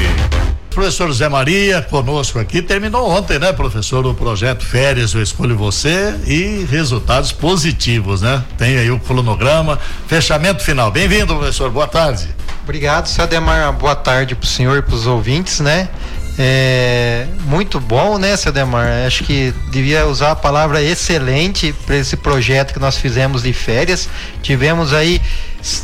[0.79, 2.61] professor Zé Maria conosco aqui.
[2.61, 8.41] Terminou ontem, né, professor, o projeto Férias Eu Escolho Você e resultados positivos, né?
[8.57, 10.89] Tem aí o cronograma, fechamento final.
[10.89, 11.69] Bem-vindo, professor.
[11.69, 12.29] Boa tarde.
[12.63, 13.73] Obrigado, senhor Ademar.
[13.73, 15.89] Boa tarde para o senhor e para os ouvintes, né?
[16.37, 18.87] É, muito bom, né, seu Demar?
[19.05, 24.07] Acho que devia usar a palavra excelente para esse projeto que nós fizemos de férias.
[24.41, 25.21] Tivemos aí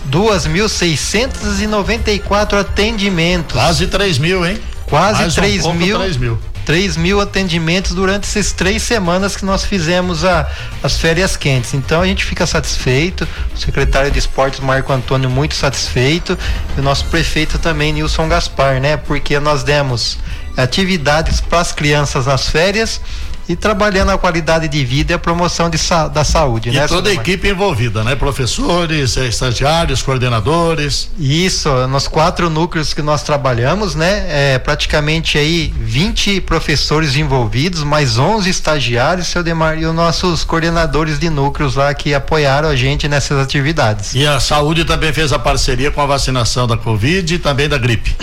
[0.09, 3.51] 2.694 atendimentos.
[3.51, 4.57] Quase 3 mil, hein?
[4.87, 5.97] Quase Mais 3 um mil.
[5.97, 6.39] 3 mil.
[6.65, 10.49] 3 mil atendimentos durante essas três semanas que nós fizemos a,
[10.81, 11.75] as férias quentes.
[11.75, 16.37] Então a gente fica satisfeito, o secretário de esportes Marco Antônio muito satisfeito
[16.75, 18.97] e o nosso prefeito também Nilson Gaspar, né?
[18.97, 20.17] Porque nós demos
[20.57, 22.99] atividades para as crianças nas férias
[23.47, 25.77] e trabalhando a qualidade de vida e a promoção de,
[26.13, 26.69] da saúde.
[26.69, 28.15] E né, toda a equipe envolvida, né?
[28.15, 31.09] Professores, eh, estagiários, coordenadores.
[31.19, 34.25] Isso, nos quatro núcleos que nós trabalhamos, né?
[34.27, 41.19] É, praticamente aí 20 professores envolvidos, mais 11 estagiários, seu Demar, e os nossos coordenadores
[41.19, 44.15] de núcleos lá que apoiaram a gente nessas atividades.
[44.15, 47.77] E a saúde também fez a parceria com a vacinação da Covid e também da
[47.77, 48.15] gripe.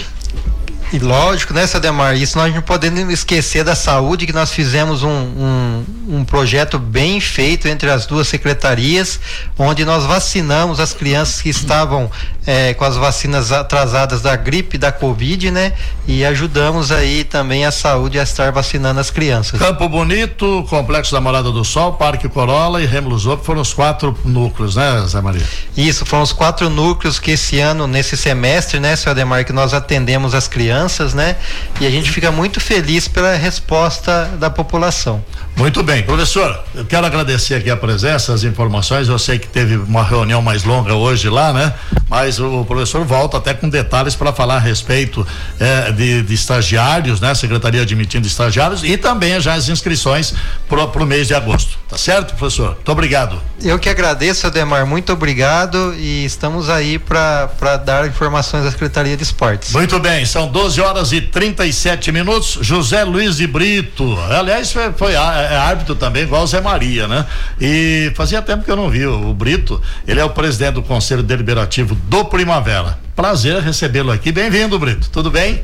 [0.92, 2.14] E lógico, né, Sademar?
[2.16, 7.18] Isso nós não podemos esquecer da saúde, que nós fizemos um, um, um, projeto bem
[7.18, 9.18] feito entre as duas secretarias,
[9.58, 12.10] onde nós vacinamos as crianças que estavam
[12.46, 15.72] é, com as vacinas atrasadas da gripe, da Covid, né?
[16.06, 19.60] E ajudamos aí também a saúde a estar vacinando as crianças.
[19.60, 24.76] Campo Bonito, Complexo da Morada do Sol, Parque Corolla e Remo foram os quatro núcleos,
[24.76, 25.42] né, Zé Maria?
[25.76, 29.74] Isso, foram os quatro núcleos que esse ano, nesse semestre, né, seu Ademar, que nós
[29.74, 31.36] atendemos as crianças crianças, né?
[31.80, 35.24] E a gente fica muito feliz pela resposta da população.
[35.56, 39.08] Muito bem, professor, eu quero agradecer aqui a presença, as informações.
[39.08, 41.74] Eu sei que teve uma reunião mais longa hoje lá, né?
[42.08, 45.26] Mas o professor volta até com detalhes para falar a respeito
[45.58, 47.34] eh, de, de, estagiários, né?
[47.34, 50.34] Secretaria admitindo estagiários e também já as inscrições
[50.68, 51.81] para o mês de agosto.
[51.92, 52.68] Tá certo, professor?
[52.68, 53.38] Muito obrigado.
[53.62, 54.86] Eu que agradeço, Ademar.
[54.86, 59.72] Muito obrigado e estamos aí para dar informações da Secretaria de Esportes.
[59.72, 62.56] Muito bem, são 12 horas e 37 minutos.
[62.62, 64.18] José Luiz de Brito.
[64.20, 67.26] Aliás, foi, foi é árbitro também, igual o Zé Maria, né?
[67.60, 69.78] E fazia tempo que eu não vi o, o Brito.
[70.08, 72.98] Ele é o presidente do Conselho Deliberativo do Primavera.
[73.14, 74.32] Prazer recebê-lo aqui.
[74.32, 75.10] Bem-vindo, Brito.
[75.10, 75.62] Tudo bem?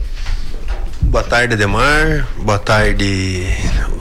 [1.01, 2.27] Boa tarde, Ademar.
[2.37, 3.47] Boa tarde,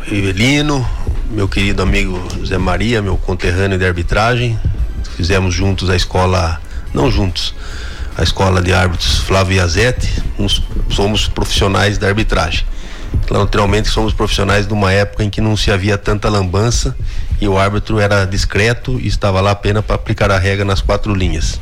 [0.03, 0.85] Rivelino.
[1.29, 4.57] Meu querido amigo Zé Maria, meu conterrâneo de arbitragem.
[5.17, 6.61] Fizemos juntos a escola,
[6.93, 7.53] não juntos,
[8.15, 10.23] a escola de árbitros Flávio Iazetti.
[10.89, 12.65] Somos profissionais da arbitragem.
[13.29, 16.95] Naturalmente somos profissionais de uma época em que não se havia tanta lambança
[17.41, 21.13] e o árbitro era discreto e estava lá apenas para aplicar a regra nas quatro
[21.13, 21.59] linhas.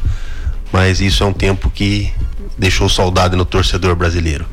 [0.71, 2.13] Mas isso é um tempo que
[2.55, 4.45] deixou saudade no torcedor brasileiro.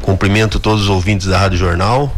[0.00, 2.14] Cumprimento todos os ouvintes da Rádio Jornal,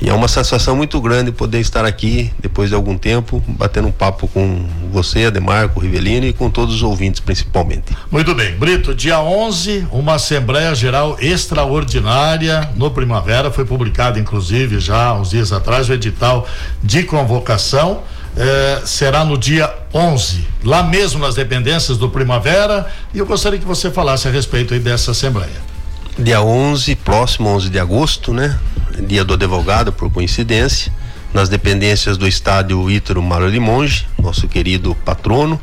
[0.00, 3.92] e é uma satisfação muito grande poder estar aqui, depois de algum tempo, batendo um
[3.92, 7.96] papo com você, Ademar, com o Rivelino e com todos os ouvintes, principalmente.
[8.10, 8.54] Muito bem.
[8.56, 13.50] Brito, dia 11, uma Assembleia Geral Extraordinária no Primavera.
[13.50, 16.46] Foi publicado, inclusive, já uns dias atrás, o edital
[16.82, 18.02] de convocação.
[18.36, 22.86] Eh, será no dia 11, lá mesmo nas dependências do Primavera.
[23.14, 25.64] E eu gostaria que você falasse a respeito aí dessa Assembleia.
[26.18, 28.58] Dia 11, próximo 11 de agosto, né?
[29.02, 30.92] Dia do advogado, por coincidência,
[31.32, 35.60] nas dependências do estádio Ítaro Mário Limonge, nosso querido patrono,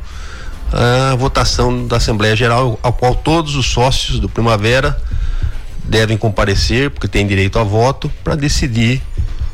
[0.71, 4.97] a votação da Assembleia Geral, ao qual todos os sócios do Primavera
[5.83, 9.01] devem comparecer, porque têm direito a voto, para decidir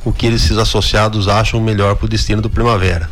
[0.06, 3.10] o que esses associados acham melhor para o destino do Primavera.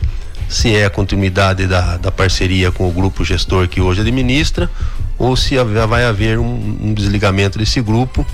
[0.48, 4.70] Se é a continuidade da, da parceria com o grupo gestor que hoje administra,
[5.18, 8.26] ou se vai haver um, um desligamento desse grupo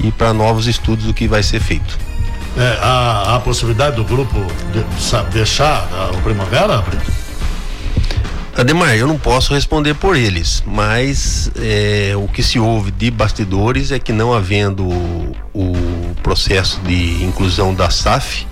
[0.00, 1.98] e para novos estudos do que vai ser feito.
[2.56, 4.36] É, a, a possibilidade do grupo
[4.72, 6.82] de, deixar a, o Primavera,
[8.58, 13.92] Ademar, eu não posso responder por eles, mas é, o que se ouve de bastidores
[13.92, 18.48] é que não havendo o, o processo de inclusão da SAF,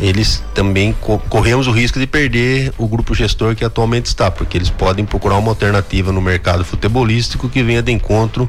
[0.00, 4.56] eles também co corremos o risco de perder o grupo gestor que atualmente está, porque
[4.56, 8.48] eles podem procurar uma alternativa no mercado futebolístico que venha de encontro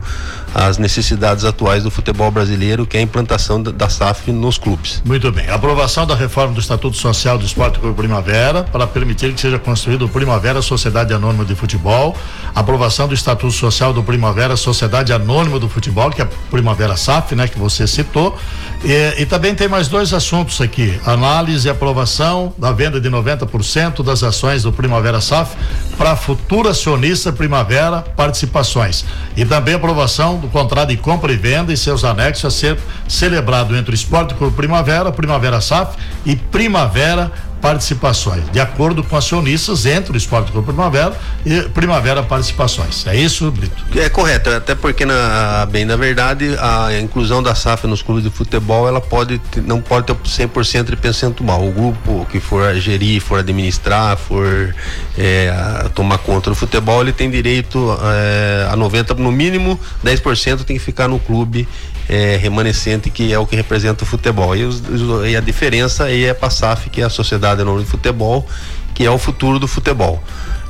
[0.53, 5.01] às necessidades atuais do futebol brasileiro, que é a implantação da, da SAF nos clubes.
[5.05, 5.49] Muito bem.
[5.49, 10.05] Aprovação da reforma do Estatuto Social do Esporte Clube Primavera para permitir que seja construído
[10.05, 12.15] o Primavera Sociedade Anônima de Futebol.
[12.53, 17.35] Aprovação do Estatuto Social do Primavera Sociedade Anônima do Futebol, que é a Primavera SAF,
[17.35, 18.37] né, que você citou.
[18.85, 20.99] E, e também tem mais dois assuntos aqui.
[21.03, 25.57] Análise e aprovação da venda de 90% das ações do Primavera SAF
[25.97, 29.03] para futuro acionista Primavera Participações.
[29.35, 33.75] E também aprovação do contrato de compra e venda e seus anexos a ser celebrado
[33.75, 40.13] entre o Esporte Clube Primavera, Primavera SAF e Primavera participações, de acordo com acionistas entre
[40.13, 43.05] o Esporte Clube Primavera e Primavera Participações.
[43.07, 43.75] É isso, Brito?
[43.97, 48.29] É correto, até porque na bem na verdade a inclusão da SAF nos clubes de
[48.29, 51.67] futebol, ela pode não pode ter 100% de percentual.
[51.67, 54.75] O grupo que for gerir, for administrar, for
[55.17, 55.51] é,
[55.93, 60.83] tomar conta do futebol, ele tem direito é, a 90 no mínimo 10% tem que
[60.83, 61.67] ficar no clube
[62.07, 64.55] é, remanescente que é o que representa o futebol.
[64.55, 64.81] E, os,
[65.27, 68.47] e a diferença aí é a SAF, que é a Sociedade Anônima de Futebol,
[68.93, 70.23] que é o futuro do futebol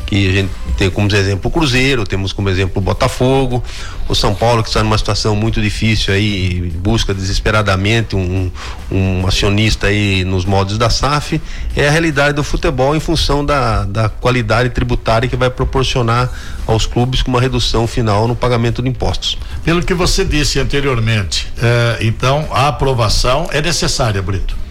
[0.06, 3.64] que a gente tem como exemplo o Cruzeiro, temos como exemplo o Botafogo,
[4.08, 8.52] o São Paulo que está numa situação muito difícil aí, busca desesperadamente um,
[8.92, 11.42] um acionista aí nos modos da SAF,
[11.76, 16.30] é a realidade do futebol em função da, da qualidade tributária que vai proporcionar
[16.68, 19.38] aos clubes com uma redução final no pagamento de impostos.
[19.64, 24.65] Pelo que você disse anteriormente, eh, então a aprovação é necessária, Brito.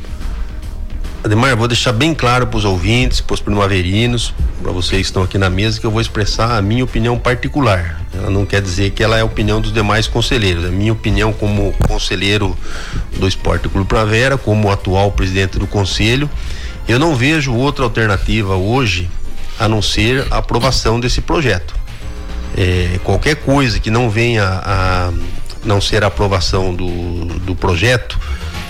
[1.24, 5.22] Ademar, vou deixar bem claro para os ouvintes, para os primaverinos, para vocês que estão
[5.22, 7.98] aqui na mesa, que eu vou expressar a minha opinião particular.
[8.12, 10.66] Ela não quer dizer que ela é a opinião dos demais conselheiros.
[10.66, 12.54] A minha opinião como conselheiro
[13.18, 16.28] do Esporte Clube Primavera, como atual presidente do conselho,
[16.86, 19.08] eu não vejo outra alternativa hoje
[19.58, 21.74] a não ser a aprovação desse projeto.
[22.54, 25.10] É, qualquer coisa que não venha a
[25.64, 28.20] não ser a aprovação do, do projeto,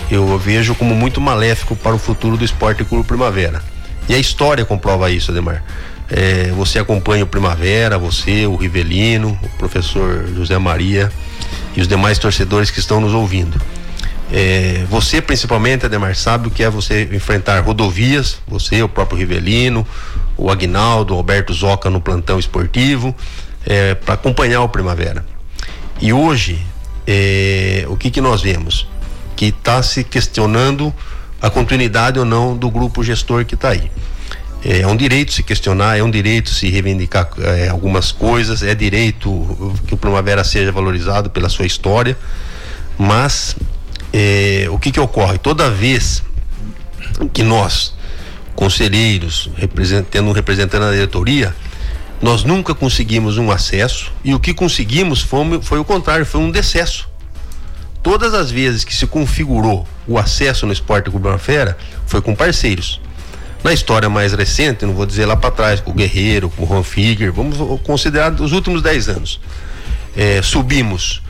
[0.09, 3.61] eu vejo como muito maléfico para o futuro do esporte Clube Primavera.
[4.07, 5.63] E a história comprova isso, Ademar.
[6.09, 11.11] É, você acompanha o Primavera, você, o Rivelino, o professor José Maria
[11.75, 13.59] e os demais torcedores que estão nos ouvindo.
[14.31, 19.85] É, você principalmente, Ademar, sabe o que é você enfrentar rodovias, você, o próprio Rivelino,
[20.37, 23.15] o Agnaldo, o Alberto Zoca no plantão esportivo,
[23.65, 25.25] é, para acompanhar o Primavera.
[25.99, 26.59] E hoje,
[27.07, 28.87] é, o que que nós vemos?
[29.35, 30.93] Que está se questionando
[31.41, 33.91] a continuidade ou não do grupo gestor que está aí.
[34.63, 39.75] É um direito se questionar, é um direito se reivindicar é, algumas coisas, é direito
[39.85, 42.17] que o Primavera seja valorizado pela sua história,
[42.97, 43.55] mas
[44.11, 45.37] é, o que que ocorre?
[45.37, 46.23] Toda vez
[47.31, 47.93] que nós,
[48.55, 51.55] conselheiros, representando, representando a diretoria,
[52.19, 56.49] nós nunca conseguimos um acesso e o que conseguimos foi, foi o contrário, foi um
[56.49, 57.07] decesso
[58.05, 63.01] todas as vezes que se configurou o acesso no esporte com Fera foi com parceiros.
[63.63, 66.65] Na história mais recente, não vou dizer lá para trás, com o Guerreiro, com o
[66.67, 69.41] Ron Figuer, vamos considerar os últimos 10 anos.
[70.15, 71.23] É, subimos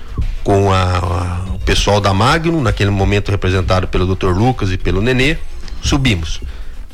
[0.44, 4.38] com a, a, o pessoal da Magno, naquele momento representado pelo Dr.
[4.38, 5.38] Lucas e pelo Nenê,
[5.82, 6.42] subimos.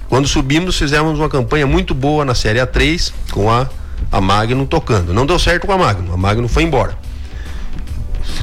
[0.08, 3.68] Quando subimos, fizemos uma campanha muito boa na Série A3 com a,
[4.12, 5.12] a Magno tocando.
[5.12, 6.96] Não deu certo com a Magno, a Magno foi embora.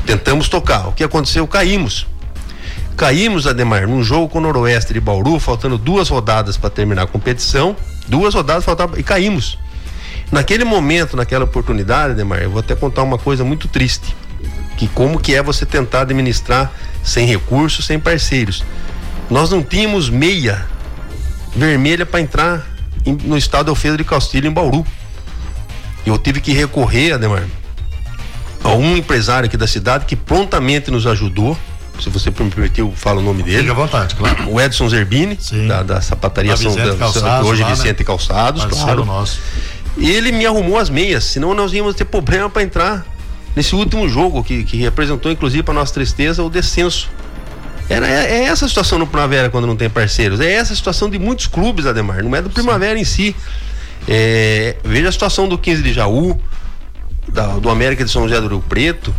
[0.06, 0.88] Tentamos tocar.
[0.88, 1.46] O que aconteceu?
[1.46, 2.06] Caímos.
[2.96, 7.06] Caímos, Ademar, num jogo com o Noroeste de Bauru, faltando duas rodadas para terminar a
[7.06, 7.76] competição.
[8.08, 9.58] Duas rodadas faltavam e caímos.
[10.32, 14.16] Naquele momento, naquela oportunidade, Ademar, eu vou até contar uma coisa muito triste.
[14.76, 16.72] Que como que é você tentar administrar
[17.02, 18.64] sem recursos, sem parceiros.
[19.30, 20.66] Nós não tínhamos meia
[21.54, 22.66] vermelha para entrar
[23.24, 24.86] no estado Alfredo de Castilho em Bauru.
[26.04, 27.44] Eu tive que recorrer, Ademar,
[28.62, 31.56] a um empresário aqui da cidade que prontamente nos ajudou.
[32.00, 33.58] Se você me permitiu, fala o nome dele.
[33.58, 34.50] Fique à vontade, claro.
[34.52, 38.04] O Edson Zerbini, da, da, sapataria São da, Calçados, hoje lá, Vicente né?
[38.04, 39.04] Calçados, claro.
[39.04, 39.40] Nosso.
[39.96, 43.04] Ele me arrumou as meias, senão nós íamos ter problema para entrar
[43.56, 47.10] nesse último jogo que, que representou, inclusive, para nossa tristeza, o descenso.
[47.88, 50.38] Era, é, é, essa a situação no Primavera quando não tem parceiros.
[50.40, 52.22] É essa a situação de muitos clubes, Ademar.
[52.22, 53.00] Não é do Primavera Sim.
[53.00, 53.36] em si.
[54.06, 56.40] É, veja a situação do 15 de Jaú,
[57.32, 59.14] da, do América de São José do Rio Preto,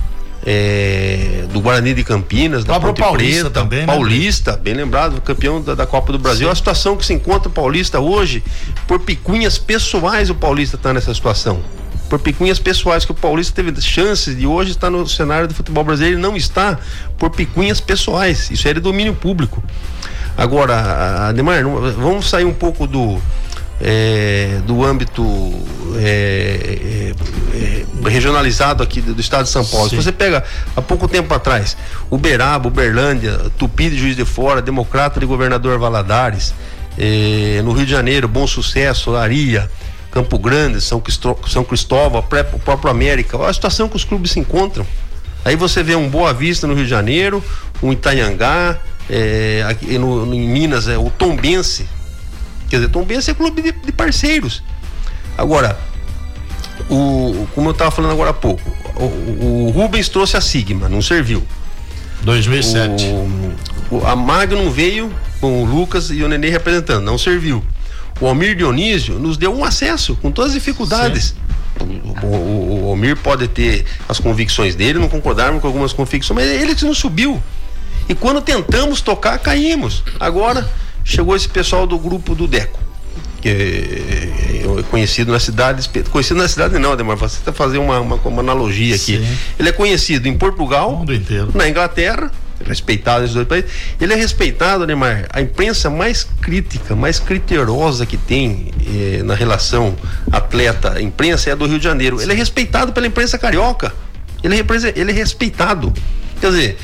[0.45, 5.61] é, do Guarani de Campinas, da Ponte Paulista Preta, também, né, Paulista, bem lembrado, campeão
[5.61, 6.47] da, da Copa do Brasil.
[6.47, 6.51] Sim.
[6.51, 8.43] A situação que se encontra o Paulista hoje,
[8.87, 11.61] por picuinhas pessoais, o Paulista está nessa situação.
[12.09, 15.83] Por picuinhas pessoais que o Paulista teve chances de hoje estar no cenário do futebol
[15.83, 16.79] brasileiro, ele não está
[17.17, 18.49] por picuinhas pessoais.
[18.49, 19.63] Isso é de domínio público.
[20.35, 23.21] Agora, Ademar, vamos sair um pouco do
[23.81, 25.23] é, do âmbito
[25.95, 27.13] é,
[27.53, 29.89] é, é, regionalizado aqui do, do, estado de São Paulo.
[29.89, 29.97] Sim.
[29.97, 30.43] Se você pega
[30.75, 31.77] há pouco tempo atrás,
[32.11, 36.53] Uberaba, Uberlândia, Tupi de Juiz de Fora, Democrata de Governador Valadares,
[36.97, 39.69] é, no Rio de Janeiro, Bom Sucesso, Aria,
[40.11, 41.01] Campo Grande, São,
[41.47, 42.23] São Cristóvão,
[42.53, 44.85] o próprio América, olha a situação que os clubes se encontram.
[45.45, 47.43] Aí você vê um Boa Vista no Rio de Janeiro,
[47.81, 48.77] um Itanhangá,
[49.09, 51.87] é, aqui no, em Minas, é, o Tombense,
[52.69, 54.61] Quer dizer, Tom Benz é clube de, de parceiros.
[55.37, 55.77] Agora,
[56.89, 61.01] o, como eu estava falando agora há pouco, o, o, Rubens trouxe a Sigma, não
[61.01, 61.43] serviu.
[62.21, 63.05] 2007.
[63.89, 67.63] O, a Magnum veio com o Lucas e o Nenê representando, não serviu.
[68.21, 71.33] O Almir Dionísio nos deu um acesso com todas as dificuldades.
[71.79, 76.61] O, o, o, Almir pode ter as convicções dele, não concordarmos com algumas convicções, mas
[76.61, 77.41] ele que não subiu.
[78.09, 80.03] E quando tentamos tocar, caímos.
[80.19, 80.69] Agora
[81.09, 82.79] chegou esse pessoal do grupo do Deco
[83.41, 88.15] que é conhecido na cidade, conhecido na cidade não, Ademar, você está fazendo uma, uma,
[88.15, 89.17] uma, analogia aqui.
[89.17, 89.37] Sim.
[89.57, 91.05] Ele é conhecido em Portugal,
[91.53, 92.29] na Inglaterra,
[92.65, 93.69] respeitado nesses dois países.
[93.99, 99.95] Ele é respeitado, Ademar, a imprensa mais crítica, mais criteriosa que tem eh, na relação
[100.31, 102.21] atleta-imprensa é a do Rio de Janeiro.
[102.21, 103.93] Ele é respeitado pela imprensa carioca.
[104.43, 105.93] Ele é, ele é respeitado.
[106.41, 106.77] Quer dizer,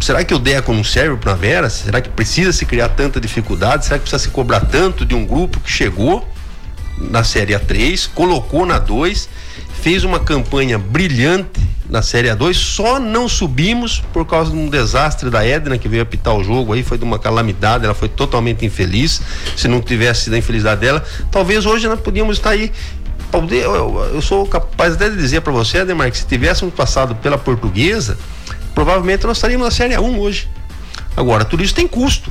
[0.00, 1.70] será que o DECO não serve para a Vera?
[1.70, 3.84] Será que precisa se criar tanta dificuldade?
[3.84, 6.26] Será que precisa se cobrar tanto de um grupo que chegou
[6.98, 9.28] na Série A3, colocou na 2,
[9.80, 15.30] fez uma campanha brilhante na Série A2, só não subimos por causa de um desastre
[15.30, 18.66] da Edna que veio apitar o jogo aí, foi de uma calamidade, ela foi totalmente
[18.66, 19.22] infeliz.
[19.56, 22.72] Se não tivesse sido a infelicidade dela, talvez hoje nós podíamos estar aí
[23.50, 28.16] eu, sou capaz até de dizer para você, Ademar, que se tivéssemos passado pela portuguesa,
[28.78, 30.48] provavelmente nós estaríamos na Série 1 hoje.
[31.16, 32.30] Agora, tudo isso tem custo.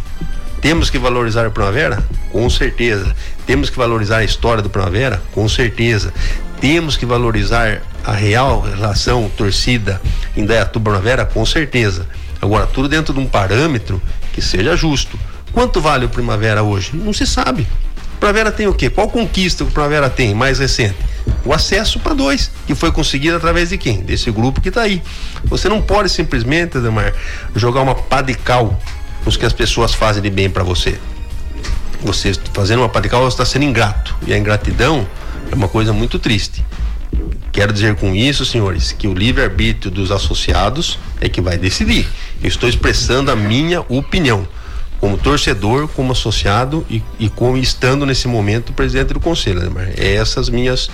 [0.61, 2.01] Temos que valorizar a Primavera?
[2.31, 3.13] Com certeza.
[3.45, 5.21] Temos que valorizar a história do Primavera?
[5.33, 6.13] Com certeza.
[6.61, 10.01] Temos que valorizar a real relação torcida
[10.37, 11.25] em Dayatuba Primavera?
[11.25, 12.07] Com certeza.
[12.41, 15.19] Agora, tudo dentro de um parâmetro que seja justo.
[15.51, 16.91] Quanto vale o Primavera hoje?
[16.93, 17.67] Não se sabe.
[18.21, 18.89] Primavera tem o quê?
[18.89, 20.95] Qual conquista que o Primavera tem mais recente?
[21.45, 24.01] O acesso para dois, que foi conseguido através de quem?
[24.01, 25.01] Desse grupo que está aí.
[25.45, 27.13] Você não pode simplesmente, Ademar,
[27.55, 28.79] jogar uma pá de cal
[29.25, 30.99] nos que as pessoas fazem de bem para você.
[32.01, 34.15] Você fazendo uma pá de cal, você está sendo ingrato.
[34.25, 35.07] E a ingratidão
[35.51, 36.65] é uma coisa muito triste.
[37.51, 42.07] Quero dizer com isso, senhores, que o livre-arbítrio dos associados é que vai decidir.
[42.41, 44.47] Eu estou expressando a minha opinião
[44.99, 50.15] como torcedor, como associado e, e como estando nesse momento presidente do conselho, né, É
[50.15, 50.89] essas minhas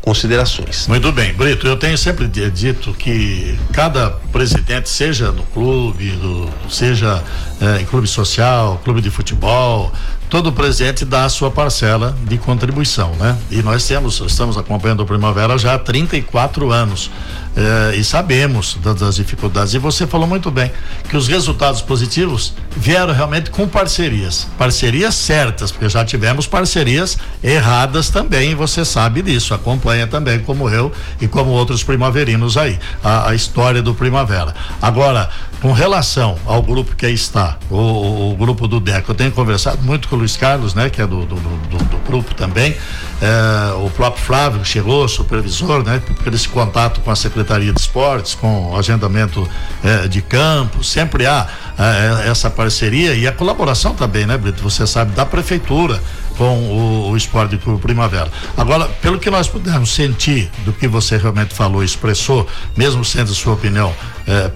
[0.00, 0.86] considerações.
[0.86, 7.22] Muito bem, Brito, eu tenho sempre dito que cada presidente, seja no clube, do, seja
[7.60, 9.92] é, em clube social, clube de futebol,
[10.30, 13.36] todo presidente dá a sua parcela de contribuição, né?
[13.50, 17.10] E nós temos, estamos acompanhando o Primavera já há 34 anos.
[17.56, 19.74] Eh, e sabemos das, das, dificuldades.
[19.74, 20.70] E você falou muito bem
[21.08, 28.08] que os resultados positivos vieram realmente com parcerias, parcerias certas, porque já tivemos parcerias erradas
[28.08, 28.52] também.
[28.52, 33.34] E você sabe disso, acompanha também como eu e como outros primaverinos aí a, a
[33.34, 34.54] história do Primavera.
[34.80, 35.28] Agora,
[35.60, 39.82] com relação ao grupo que aí está, o, o, grupo do DECO, eu tenho conversado
[39.82, 42.74] muito com o Luiz Carlos, né, que é do, do, do, do grupo também,
[43.20, 48.34] eh, o próprio Flávio chegou, supervisor, né, por esse contato com a Secretaria de Esportes,
[48.34, 49.46] com o agendamento
[49.84, 51.46] eh, de campo, sempre há
[51.78, 54.62] eh, essa parceria e a colaboração também, né, Brito?
[54.62, 56.02] Você sabe, da prefeitura
[56.38, 58.30] com o, o Esporte Clube Primavera.
[58.56, 63.52] Agora, pelo que nós pudermos sentir do que você realmente falou, expressou, mesmo sendo sua
[63.52, 63.94] opinião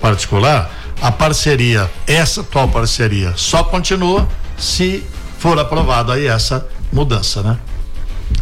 [0.00, 0.70] particular,
[1.00, 5.04] a parceria, essa atual parceria, só continua se
[5.38, 7.58] for aprovada aí essa mudança, né?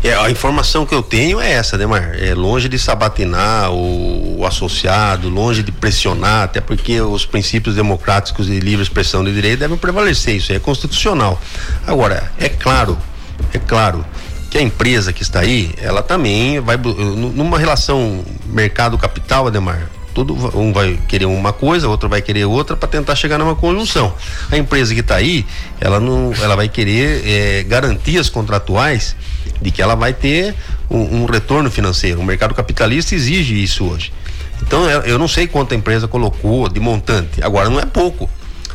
[0.02, 2.16] É, a informação que eu tenho é essa, né, Mar?
[2.18, 8.46] É longe de sabatinar o, o, associado, longe de pressionar, até porque os princípios democráticos
[8.46, 11.40] de livre expressão de direito devem prevalecer, isso é constitucional.
[11.86, 12.98] Agora, é claro,
[13.52, 14.04] é claro
[14.50, 20.34] que a empresa que está aí, ela também vai numa relação mercado capital, Ademar, tudo
[20.58, 24.14] um vai querer uma coisa, outro vai querer outra para tentar chegar numa conjunção.
[24.50, 25.44] A empresa que está aí,
[25.80, 29.16] ela não, ela vai querer é, garantias contratuais
[29.60, 30.54] de que ela vai ter
[30.90, 32.20] um, um, retorno financeiro.
[32.20, 34.12] O mercado capitalista exige isso hoje.
[34.62, 37.42] Então eu não sei quanto a empresa colocou de montante.
[37.42, 38.28] Agora não é pouco.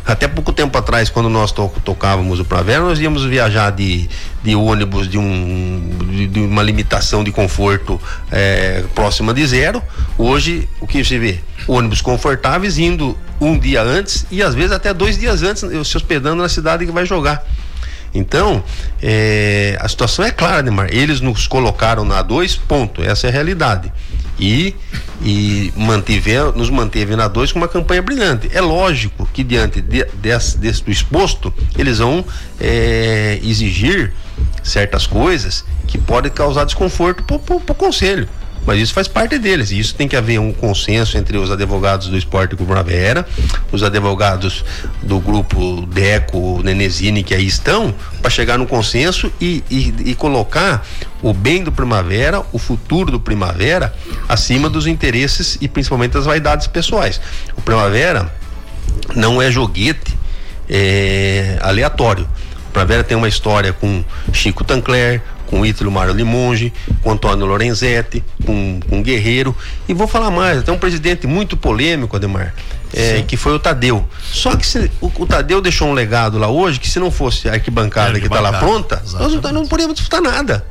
[0.08, 4.10] Até pouco tempo atrás, quando nós to tocávamos o Primavera, nós íamos viajar de,
[4.42, 8.00] de ônibus de, um, de, de uma limitação de conforto
[8.32, 9.84] é, próxima de zero.
[10.18, 11.42] Hoje, o que você vê?
[11.68, 16.42] Ônibus confortáveis indo um dia antes e às vezes até dois dias antes se hospedando
[16.42, 17.46] na cidade que vai jogar.
[18.14, 18.64] Então,
[19.02, 20.90] é, a situação é clara, Neymar.
[20.92, 23.04] Eles nos colocaram na 2, ponto.
[23.04, 23.92] Essa é a realidade.
[24.40, 24.76] E,
[25.22, 28.50] e mantive, nos manteve na 2 com uma campanha brilhante.
[28.54, 32.24] É lógico que, diante de, desse, desse, do exposto, eles vão
[32.60, 34.14] é, exigir
[34.64, 38.28] certas coisas que podem causar desconforto para o conselho
[38.68, 39.72] mas isso faz parte deles.
[39.72, 43.26] E isso tem que haver um consenso entre os advogados do esporte Primavera,
[43.72, 44.66] os advogados
[45.02, 50.86] do grupo Deco, Nenezini, que aí estão, para chegar no consenso e, e, e colocar
[51.22, 53.96] o bem do Primavera, o futuro do Primavera,
[54.28, 57.22] acima dos interesses e principalmente das vaidades pessoais.
[57.56, 58.30] O Primavera
[59.16, 60.14] não é joguete
[60.70, 62.28] é, aleatório.
[62.68, 64.04] O Primavera tem uma história com
[64.34, 66.72] Chico Tancler, com Ítalo Mário Limonge,
[67.02, 69.56] com Antônio Lorenzetti, com, com Guerreiro.
[69.88, 72.54] E vou falar mais, até um presidente muito polêmico, Ademar,
[72.94, 74.08] é, que foi o Tadeu.
[74.22, 77.50] Só que se, o, o, Tadeu deixou um legado lá hoje que se não fosse
[77.50, 80.66] a arquibancada é, que está lá pronta, nós não, não podemos disputar nada.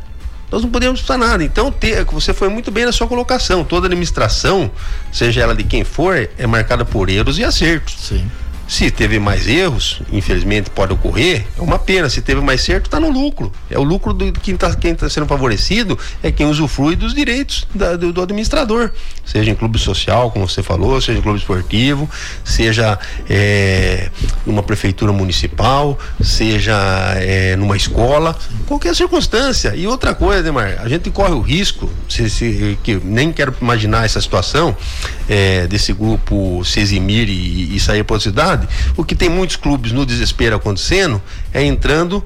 [0.50, 1.42] Nós não podemos disputar nada.
[1.42, 3.64] Então, ter, você foi muito bem na sua colocação.
[3.64, 4.70] Toda administração,
[5.12, 7.96] seja ela de quem for, é marcada por erros e acertos.
[8.00, 8.30] Sim.
[8.68, 12.10] Se teve mais erros, infelizmente pode ocorrer, é uma pena.
[12.10, 13.52] Se teve mais certo, está no lucro.
[13.70, 17.94] É o lucro de quem está tá sendo favorecido, é quem usufrui dos direitos da,
[17.94, 18.90] do, do, administrador.
[19.24, 22.10] Seja em clube social, como você falou, seja em clube esportivo,
[22.44, 22.98] seja
[23.30, 24.10] é,
[24.44, 26.76] numa prefeitura municipal, seja
[27.18, 28.36] é, numa escola,
[28.66, 29.76] qualquer circunstância.
[29.76, 34.04] E outra coisa, Demar, a gente corre o risco, se, se, que nem quero imaginar
[34.04, 34.76] essa situação
[35.28, 38.55] é, desse grupo se eximir e, e sair para a cidade
[38.96, 41.20] o que tem muitos clubes no desespero acontecendo
[41.52, 42.22] é entrando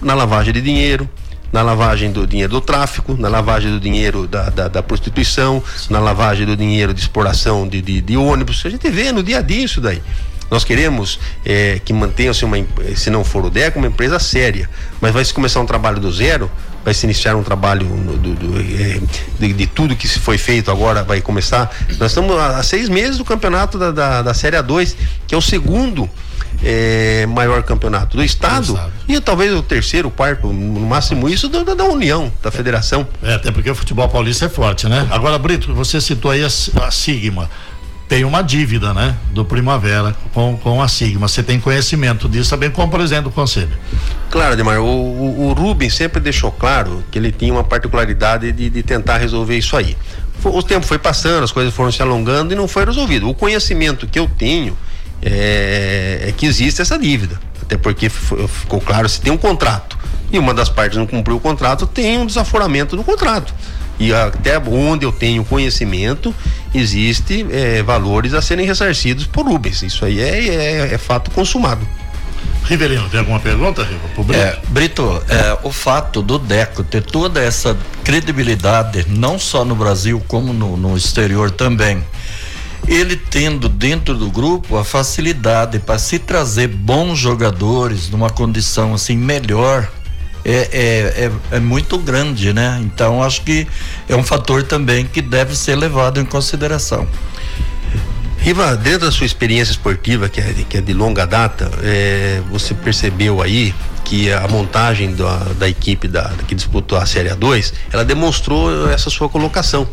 [0.00, 1.08] na lavagem de dinheiro,
[1.52, 5.92] na lavagem do dinheiro do tráfico, na lavagem do dinheiro da, da, da prostituição, Sim.
[5.92, 8.62] na lavagem do dinheiro de exploração de, de, de, ônibus.
[8.66, 10.02] A gente vê no dia a dia isso daí.
[10.50, 12.56] Nós queremos é, que mantenha-se uma,
[12.96, 14.68] se não for o DECO, uma empresa séria,
[15.00, 16.50] mas vai se começar um trabalho do zero,
[16.84, 19.00] vai se iniciar um trabalho do, do, é,
[19.38, 21.70] de, de, tudo que se foi feito agora vai começar.
[21.98, 24.94] Nós estamos há seis meses do campeonato da, da, da Série A2,
[25.26, 26.08] que é o segundo
[26.62, 31.84] é, maior campeonato do estado e talvez o terceiro, quarto, no máximo isso da, da
[31.84, 33.06] União, da Federação.
[33.22, 35.06] É, até porque o futebol paulista é forte, né?
[35.10, 37.50] Agora, Brito, você citou aí a, a Sigma
[38.08, 39.14] tem uma dívida, né?
[39.32, 41.28] Do Primavera com, com a Sigma.
[41.28, 43.76] Você tem conhecimento disso também como presidente do conselho.
[44.30, 44.78] Claro, Demar.
[44.78, 49.18] O, o, o Rubens sempre deixou claro que ele tinha uma particularidade de, de tentar
[49.18, 49.96] resolver isso aí.
[50.42, 53.28] O tempo foi passando, as coisas foram se alongando e não foi resolvido.
[53.28, 54.76] O conhecimento que eu tenho
[55.20, 57.38] é, é que existe essa dívida.
[57.60, 59.98] Até porque ficou claro se tem um contrato
[60.32, 63.52] e uma das partes não cumpriu o contrato, tem um desaforamento do contrato
[63.98, 66.34] e até onde eu tenho conhecimento,
[66.74, 69.82] existe é, valores a serem ressarcidos por Rubens.
[69.82, 71.86] Isso aí é, é, é fato consumado.
[72.64, 74.34] Rivelino, tem alguma pergunta, Riva?
[74.34, 80.22] É, Brito, é, o fato do Deco ter toda essa credibilidade, não só no Brasil,
[80.28, 82.04] como no, no exterior também,
[82.86, 89.16] ele tendo dentro do grupo a facilidade para se trazer bons jogadores numa condição assim
[89.16, 89.90] melhor
[90.48, 92.80] é, é, é, é, muito grande, né?
[92.82, 93.66] Então acho que
[94.08, 97.06] é um fator também que deve ser levado em consideração.
[98.38, 102.72] Riva, dentro da sua experiência esportiva, que é, que é de longa data, é, você
[102.72, 103.74] percebeu aí
[104.04, 109.10] que a montagem da, da equipe da, que disputou a Série A2, ela demonstrou essa
[109.10, 109.86] sua colocação.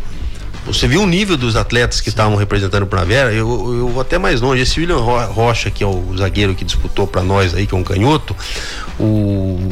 [0.66, 3.32] Você viu o nível dos atletas que estavam representando o Primavera?
[3.32, 3.48] Eu,
[3.78, 4.62] eu vou até mais longe.
[4.64, 7.84] Esse William Rocha, que é o zagueiro que disputou para nós aí, que é um
[7.84, 8.36] canhoto,
[9.00, 9.70] o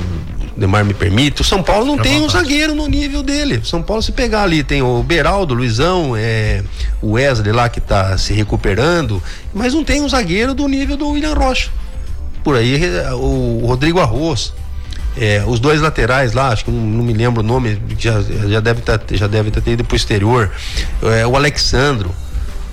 [0.56, 2.38] Demar me permite, o São Paulo não é tem vontade.
[2.38, 3.62] um zagueiro no nível dele.
[3.64, 6.64] São Paulo, se pegar ali, tem o Beraldo, o Luizão, é,
[7.02, 9.22] o Wesley lá que está se recuperando,
[9.52, 11.72] mas não tem um zagueiro do nível do William Rocha.
[12.44, 12.80] Por aí,
[13.14, 14.54] o Rodrigo Arroz.
[15.16, 18.60] É, os dois laterais lá, acho que não, não me lembro o nome, já, já
[18.60, 20.52] deve tá, já deve ter ido pro exterior.
[21.02, 22.14] É, o Alexandro.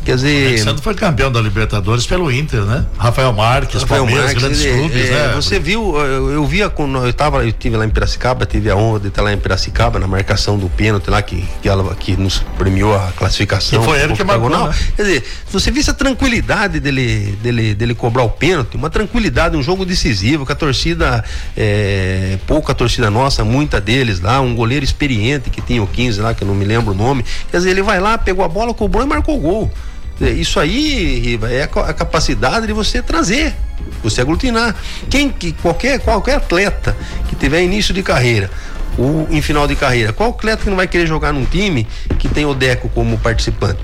[0.05, 0.45] Quer dizer.
[0.45, 2.87] O Alexandre foi campeão da Libertadores pelo Inter, né?
[2.99, 5.33] Rafael Marques, Rafael Palmeiras, Marques, grandes clubes, é, né?
[5.35, 8.77] Você viu, eu, eu via quando eu tava, eu tive lá em Piracicaba, tive a
[8.77, 12.17] honra de estar lá em Piracicaba na marcação do pênalti lá que, que, ela, que
[12.17, 13.83] nos premiou a classificação.
[13.83, 14.49] E foi ele que marcou.
[14.49, 14.75] Né?
[14.97, 19.63] Quer dizer, você viu essa tranquilidade dele, dele, dele cobrar o pênalti, uma tranquilidade, um
[19.63, 21.23] jogo decisivo, com a torcida,
[21.57, 26.35] é, pouca torcida nossa, muita deles lá, um goleiro experiente que tinha o 15 lá,
[26.35, 27.25] que eu não me lembro o nome.
[27.51, 29.73] Quer dizer, ele vai lá, pegou a bola, cobrou e marcou o gol.
[30.21, 33.55] É, isso aí, Riva, é a, capacidade de você trazer,
[34.03, 34.75] você aglutinar.
[35.09, 36.97] Quem que qualquer qualquer atleta
[37.29, 38.51] que tiver início de carreira,
[38.99, 41.87] ou em final de carreira, qual atleta que não vai querer jogar num time
[42.19, 43.81] que tem o Deco como participante?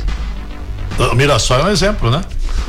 [0.98, 2.22] O Mirassol é um exemplo, né?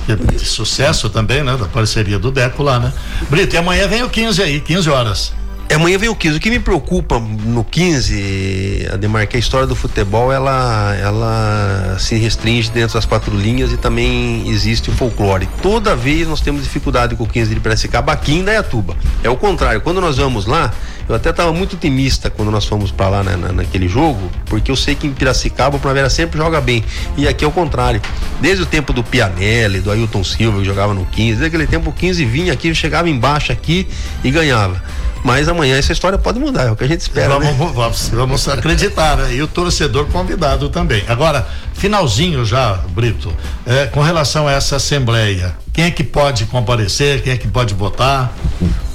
[0.07, 1.57] De sucesso também, né?
[1.57, 2.93] Da parceria do Deco lá, né?
[3.29, 5.33] Brito, e amanhã vem o 15 aí, 15 horas.
[5.69, 6.37] É, amanhã vem o 15.
[6.37, 12.15] O que me preocupa no 15, Ademar, que a história do futebol ela, ela se
[12.15, 15.47] restringe dentro das quatro linhas e também existe o folclore.
[15.61, 18.95] Toda vez nós temos dificuldade com o 15 de Piracicaba aqui em Dayatuba.
[19.21, 19.81] É o contrário.
[19.81, 20.73] Quando nós vamos lá,
[21.09, 24.71] eu até estava muito otimista quando nós fomos para lá né, na, naquele jogo, porque
[24.71, 26.81] eu sei que em Piracicaba o Primavera sempre joga bem.
[27.17, 28.01] E aqui é o contrário.
[28.39, 31.89] Desde o tempo do Pianelli, do Ailton Silva, que jogava no 15, desde aquele tempo
[31.89, 33.85] o 15 vinha aqui, chegava embaixo aqui
[34.23, 34.81] e ganhava.
[35.27, 37.27] Mas amanhã essa história pode mudar, é o que a gente espera.
[37.27, 37.71] Vamos, né?
[37.73, 39.35] vamos, vamos acreditar, né?
[39.35, 41.03] E o torcedor convidado também.
[41.05, 43.33] Agora, finalzinho já, Brito,
[43.65, 47.73] é, com relação a essa assembleia, quem é que pode comparecer, quem é que pode
[47.73, 48.33] votar?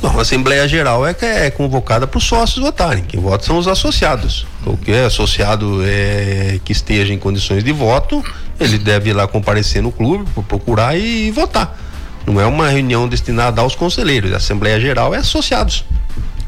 [0.02, 3.04] Não, a Assembleia Geral é, é convocada para os sócios votarem.
[3.04, 4.46] Quem vota são os associados.
[4.64, 8.24] Qualquer associado é, que esteja em condições de voto,
[8.58, 11.78] ele deve ir lá comparecer no clube, procurar e, e votar.
[12.26, 14.32] Não é uma reunião destinada aos conselheiros.
[14.32, 15.84] A Assembleia Geral é associados.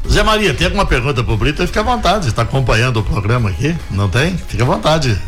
[0.09, 1.65] Zé Maria, tem alguma pergunta pro Brito?
[1.65, 3.75] Fica à vontade, está acompanhando o programa aqui?
[3.91, 4.37] Não tem?
[4.47, 5.19] Fica à vontade.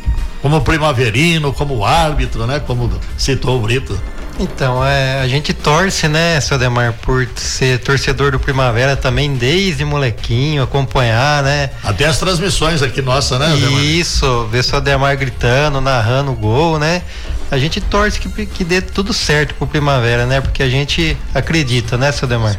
[0.42, 2.60] Como primaverino, como árbitro, né?
[2.60, 4.00] Como citou o Brito.
[4.40, 9.84] Então, é, a gente torce, né, seu Demar, por ser torcedor do Primavera também desde
[9.84, 11.72] molequinho, acompanhar, né?
[11.84, 13.82] Até as transmissões aqui nossa, né, Demar?
[13.84, 17.02] Isso, ver seu Demar gritando, narrando o gol, né?
[17.50, 20.40] A gente torce que, que dê tudo certo pro Primavera, né?
[20.40, 22.56] Porque a gente acredita, né, seu Demar?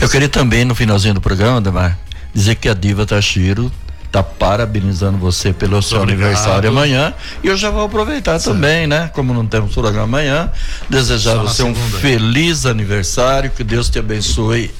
[0.00, 1.98] Eu queria também, no finalzinho do programa, Demar,
[2.34, 3.70] dizer que a Diva Tachiro
[4.10, 6.24] tá parabenizando você pelo seu Obrigado.
[6.24, 7.12] aniversário amanhã.
[7.42, 8.54] E eu já vou aproveitar certo.
[8.54, 9.10] também, né?
[9.12, 10.52] Como não temos programa amanhã,
[10.88, 14.70] desejar você um feliz aniversário, que Deus te abençoe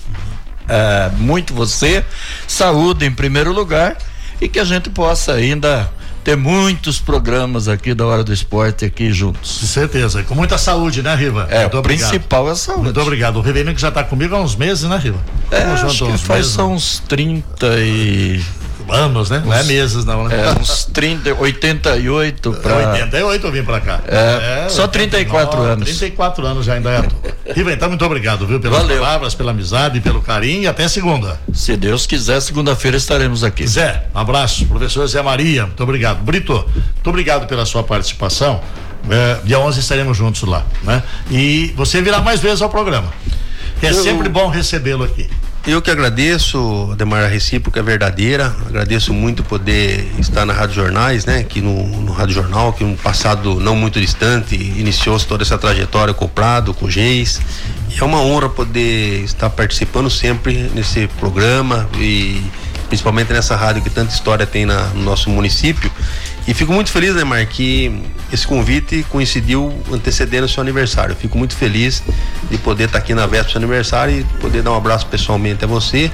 [0.69, 2.05] é, muito você,
[2.47, 3.97] saúde em primeiro lugar
[4.41, 5.91] e que a gente possa ainda
[6.25, 9.59] ter muitos programas aqui da Hora do Esporte aqui juntos.
[9.61, 11.47] Com certeza, com muita saúde, né, Riva?
[11.51, 12.09] É, Muito o obrigado.
[12.11, 12.85] principal é a saúde.
[12.85, 13.37] Muito obrigado.
[13.37, 15.19] O Riverino que já está comigo há uns meses, né, Riva?
[15.51, 18.43] É, acho que faz meses, uns 30 e
[18.89, 19.39] anos, né?
[19.39, 20.41] Uns, não é meses, não, né?
[20.41, 24.01] É, uns 30, 88 para 88 eu vim para cá.
[24.07, 25.85] É, é, só 34 89, anos.
[25.85, 27.05] 34 anos já ainda é.
[27.55, 28.61] Riva, então muito obrigado, viu?
[28.61, 29.01] Pelas Valeu.
[29.01, 31.41] palavras, pela amizade, pelo carinho e até segunda.
[31.53, 33.67] Se Deus quiser, segunda-feira estaremos aqui.
[33.67, 34.65] Zé, um abraço.
[34.67, 36.23] Professor Zé Maria, muito obrigado.
[36.23, 38.61] Brito, muito obrigado pela sua participação.
[39.09, 41.03] É, dia 11 estaremos juntos lá, né?
[41.31, 43.13] E você virá mais vezes ao programa.
[43.83, 45.29] É eu, sempre bom recebê-lo aqui.
[45.67, 48.55] Eu que agradeço, Ademar, a recíproca é verdadeira.
[48.67, 51.39] Agradeço muito poder estar na Rádio Jornais, né?
[51.39, 56.13] Aqui no, no Rádio Jornal, que um passado não muito distante iniciou-se toda essa trajetória
[56.13, 57.41] com o Prado, com o Geis.
[57.89, 62.43] E é uma honra poder estar participando sempre nesse programa e
[62.89, 65.91] principalmente nessa rádio que tanta história tem na, no nosso município.
[66.47, 71.17] E fico muito feliz, Neymar, que esse convite coincidiu antecedendo o seu aniversário.
[71.17, 72.03] Fico muito feliz
[72.51, 75.65] de poder estar aqui na véspera do seu aniversário e poder dar um abraço pessoalmente
[75.65, 76.11] a você.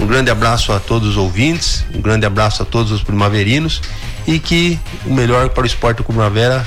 [0.00, 3.80] Um grande abraço a todos os ouvintes, um grande abraço a todos os primaverinos
[4.26, 6.66] e que o melhor para o esporte primavera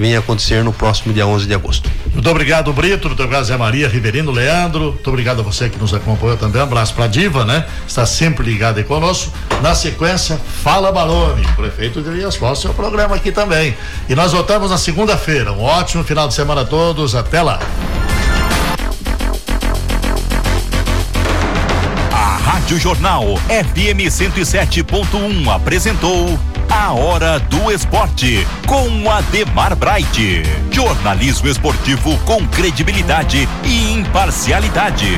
[0.00, 1.90] venha acontecer no próximo dia 11 de agosto.
[2.12, 3.06] Muito obrigado, Brito.
[3.06, 4.92] Muito obrigado, Zé Maria, Riverino, Leandro.
[4.92, 6.60] Muito obrigado a você que nos acompanhou também.
[6.60, 7.66] Um abraço para a Diva, né?
[7.86, 9.30] Está sempre ligado aí conosco.
[9.62, 13.76] Na sequência, Fala Balone, prefeito de Elias Foz, seu programa aqui também.
[14.08, 15.52] E nós voltamos na segunda-feira.
[15.52, 17.14] Um ótimo final de semana a todos.
[17.14, 17.58] Até lá.
[22.70, 26.38] Rádio Jornal FM 107.1 apresentou
[26.70, 30.44] a Hora do Esporte, com Ademar Bright.
[30.70, 35.16] Jornalismo esportivo com credibilidade e imparcialidade.